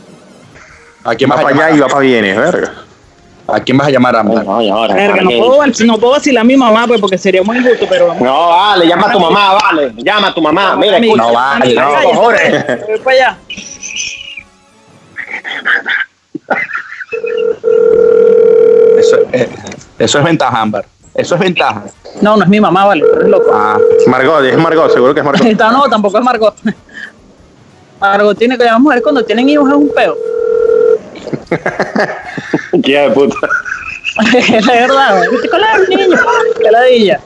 [1.03, 1.77] ¿A quién Va vas a para allá llamar?
[1.77, 2.73] y va para bienes, verga.
[3.47, 4.43] ¿A quién vas a llamar, Ámbar?
[4.43, 7.57] No, ahora, Verga, no puedo, no puedo vacilar a mi mamá, pues, porque sería muy
[7.57, 8.13] injusto, pero.
[8.15, 9.93] No, vale, llama a tu mamá, vale.
[9.95, 10.75] Llama a tu mamá.
[10.75, 11.23] Mira, escucha.
[11.23, 12.87] No vale, no, cojones.
[12.87, 13.37] Voy para allá.
[18.99, 19.49] Eso, eh,
[19.99, 20.85] eso es ventaja, Ámbar.
[21.17, 21.83] Eso es ventaja.
[22.21, 23.49] No, no es mi mamá, vale, eres loco.
[23.53, 25.41] Ah, Margot, es Margot, seguro que es Margot.
[25.71, 26.55] No, tampoco es Margot.
[27.99, 30.15] Margot tiene que las mujeres cuando tienen hijos es un peo.
[32.83, 33.35] Qué de puta.
[34.35, 35.21] es la verdad.
[35.31, 36.17] ¿Viste con la del niño?
[36.61, 37.19] Que ladilla.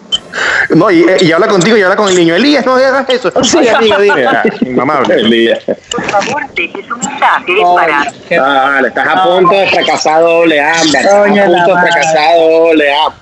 [0.69, 2.35] No, y, y habla contigo y habla con el niño.
[2.35, 3.31] Elías, no hagas eso.
[3.43, 3.57] Sí.
[3.59, 4.25] Ay, amigo, dime.
[4.25, 5.15] Ah, Inmamable.
[5.15, 5.59] Elías.
[5.89, 8.01] Por favor, deje su mensaje No, para
[8.39, 10.85] Ah, vale, estás a punto de fracasar doble ámbar.
[10.85, 13.20] Estás a punto de fracasar doble ámbar.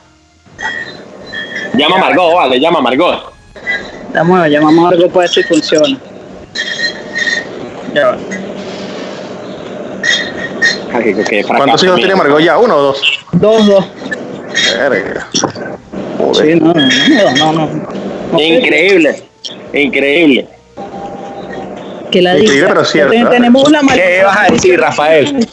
[1.74, 3.34] Llama a Margot, vale, llama a Margot.
[4.14, 5.97] Vamos, llamamos algo para ver si funciona.
[7.93, 8.18] Ya va.
[11.03, 12.16] Que ¿Cuántos hijos tiene.
[12.16, 12.57] Margot ya?
[12.57, 13.01] ¿Uno o dos?
[13.34, 13.86] Dos, dos.
[14.78, 15.28] Verga.
[16.34, 16.88] Sí, no, no,
[17.38, 17.70] no, no.
[18.32, 18.39] no.
[18.39, 19.24] Increíble,
[19.74, 20.47] increíble.
[22.12, 22.68] Que la Increíble, diga.
[22.70, 23.30] pero cierto, Ten-.
[23.30, 25.47] Tenemos la ¿Qué vas a decir, Rafael?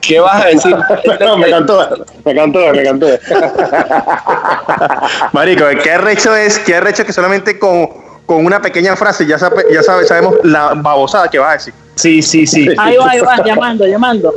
[0.00, 0.76] ¿Qué vas a decir?
[1.20, 1.88] No, me cantó,
[2.24, 3.06] me cantó, me cantó.
[5.32, 7.88] Marico, qué arrecho es, qué arrecho que solamente con,
[8.26, 11.74] con una pequeña frase ya, sabe, ya sabe, sabemos la babosada que vas a decir.
[11.94, 12.68] Sí, sí, sí.
[12.78, 14.34] Ahí va, ahí va, llamando, llamando.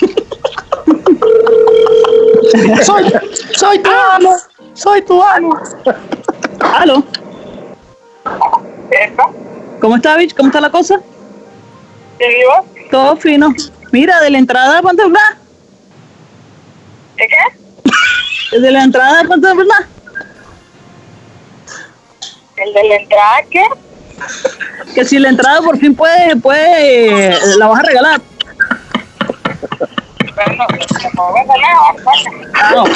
[2.82, 3.12] soy,
[3.56, 4.36] soy tu amo,
[4.74, 5.58] soy tu amo.
[6.60, 7.02] ¿Aló?
[9.80, 10.34] ¿Cómo está, bitch?
[10.34, 11.00] ¿Cómo está la cosa?
[12.90, 13.54] Todo fino.
[13.92, 15.38] Mira, de la entrada, ¿cuánto es verdad?
[17.16, 18.58] ¿De qué?
[18.58, 19.86] De la entrada, ¿cuánto es verdad?
[22.56, 23.64] ¿El de la entrada qué?
[24.94, 28.20] Que si la entrada por fin puede, puede, la vas a regalar.
[30.46, 30.64] Bueno,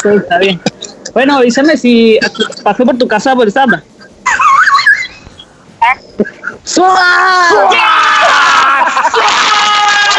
[0.05, 0.61] no está bien.
[1.13, 2.19] Bueno, avísame si
[2.63, 3.83] paso por tu casa por Samba.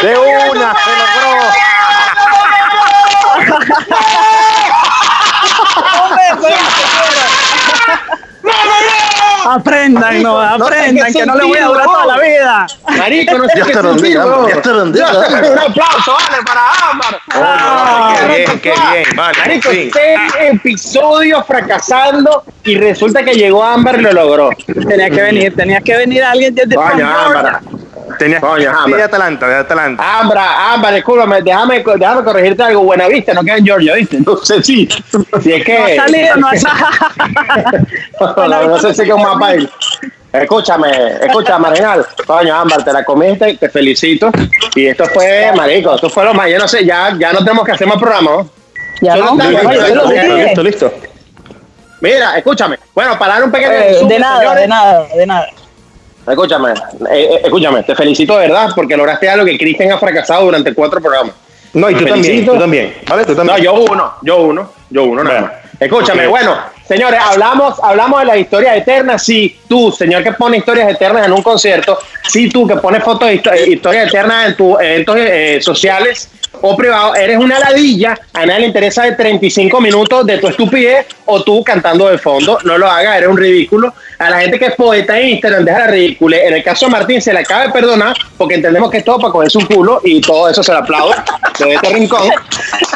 [0.02, 1.65] De una, se logró.
[9.48, 12.66] Aprendan, no, aprendan, que no le voy a durar toda la vida.
[12.98, 14.24] Marico, no sé Dios qué te bendiga.
[14.46, 17.20] Dios te Un aplauso, vale, para Ámbar.
[17.34, 19.38] Ah, qué bien, qué bien, vale.
[19.38, 19.90] Marico, sí.
[19.92, 24.50] seis episodios fracasando y resulta que llegó Ámbar y lo logró.
[24.66, 27.24] Tenía que venir, tenía que venir alguien desde Georgia.
[27.26, 27.60] Ámbar.
[28.18, 28.96] Tenías Coño, que Ámbar.
[28.98, 30.20] de Atalanta, de Atalanta.
[30.20, 32.82] Ambra, Ámbar, discúlpame, déjame, déjame corregirte algo.
[32.84, 34.18] Buena vista, no queda en Georgia, ¿viste?
[34.20, 34.88] No sé si.
[35.42, 35.78] Si es que.
[35.78, 36.52] No ha salido, no ha
[38.36, 39.68] no, no, no sé si es que un mapa ahí.
[40.32, 40.90] Escúchame,
[41.22, 42.06] escúchame, Reinaldo.
[42.26, 44.30] Coño, Ámbar, te la comiste, te felicito.
[44.74, 46.50] Y esto fue, marico, esto fue lo más.
[46.50, 48.50] Yo no sé, ya, ya no tenemos que hacer más programas, ¿no?
[49.00, 50.44] Ya no, lo listo, dije.
[50.44, 50.92] Listo, listo.
[52.00, 52.78] Mira, escúchame.
[52.94, 55.48] Bueno, para dar un pequeño Eh, resumen, de nada, señores, de nada, de nada.
[56.26, 56.74] Escúchame, eh,
[57.10, 61.00] eh, escúchame, te felicito de verdad porque lograste algo que Cristian ha fracasado durante cuatro
[61.00, 61.34] programas.
[61.72, 62.94] No, y tú también, tú también.
[63.06, 63.24] ¿Vale?
[63.24, 63.62] Tú No, también.
[63.62, 65.52] yo uno, yo uno, yo uno nada Bueno.
[65.54, 65.66] más.
[65.78, 66.56] Escúchame, bueno,
[66.88, 69.22] señores, hablamos, hablamos de las historias eternas.
[69.22, 73.28] Si tú, señor que pone historias eternas en un concierto, si tú que pones fotos
[73.28, 76.30] de eh, historias eternas en tus eventos eh, sociales
[76.62, 81.06] o privados, eres una ladilla, a nadie le interesa de 35 minutos de tu estupidez
[81.26, 83.92] o tú cantando de fondo, no lo hagas, eres un ridículo.
[84.18, 86.36] A la gente que es poeta en Instagram, deja la ridícula.
[86.38, 89.18] En el caso de Martín se le acaba de perdonar porque entendemos que es todo
[89.18, 91.14] para cogerse un culo y todo eso se le aplaude
[91.58, 92.30] de este rincón.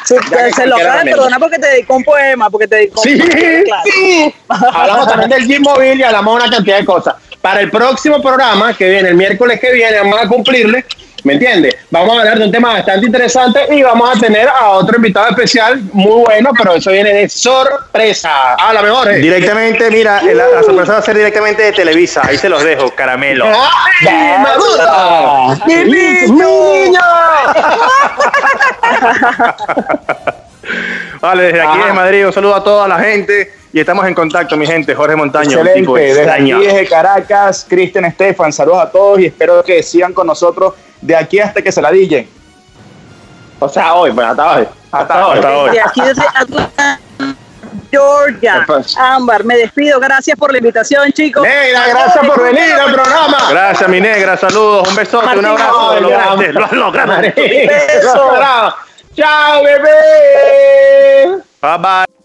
[0.05, 0.17] Se,
[0.55, 3.83] se lo acaba de perdonar porque te dedicó un poema, porque te dedicó Sí, Claro.
[3.85, 4.35] sí.
[4.49, 7.15] Hablamos también del móvil y hablamos de una cantidad de cosas.
[7.41, 10.85] Para el próximo programa que viene, el miércoles que viene, vamos a cumplirle,
[11.25, 11.77] ¿me entiendes?
[11.91, 15.29] Vamos a hablar de un tema bastante interesante y vamos a tener a otro invitado
[15.31, 18.55] especial muy bueno, pero eso viene de sorpresa.
[18.55, 19.13] Habla mejor.
[19.15, 22.23] Directamente, mira, la, la sorpresa va a ser directamente de Televisa.
[22.25, 23.47] Ahí se los dejo, caramelo.
[23.47, 25.67] ¡Ay, gusta!
[25.67, 27.01] ¡Mi niño!
[31.21, 34.57] Vale, desde aquí desde Madrid, un saludo a toda la gente y estamos en contacto,
[34.57, 34.95] mi gente.
[34.95, 36.01] Jorge Montaño, un tipo Excelente.
[36.01, 36.57] Desde extraño.
[36.57, 41.15] aquí, desde Caracas, Cristian Estefan, saludos a todos y espero que sigan con nosotros de
[41.17, 42.29] aquí hasta que se la dillen.
[43.61, 44.67] O sea, hoy, pues hasta hoy.
[44.91, 45.39] Hasta hoy.
[45.39, 45.71] Hasta hoy.
[45.71, 47.01] De aquí desde Atlanta,
[47.91, 48.67] Georgia.
[48.99, 50.01] Ámbar, me despido.
[50.01, 51.43] Gracias por la invitación, chicos.
[51.43, 53.39] Negra, gracias por venir al programa.
[53.51, 54.37] Gracias, mi negra.
[54.37, 56.01] Saludos, un besote, un abrazo.
[56.01, 57.33] Lo lograste, lo lograste.
[57.37, 58.39] Beso.
[59.15, 61.43] Chao, bebé.
[61.61, 62.20] Bye bye.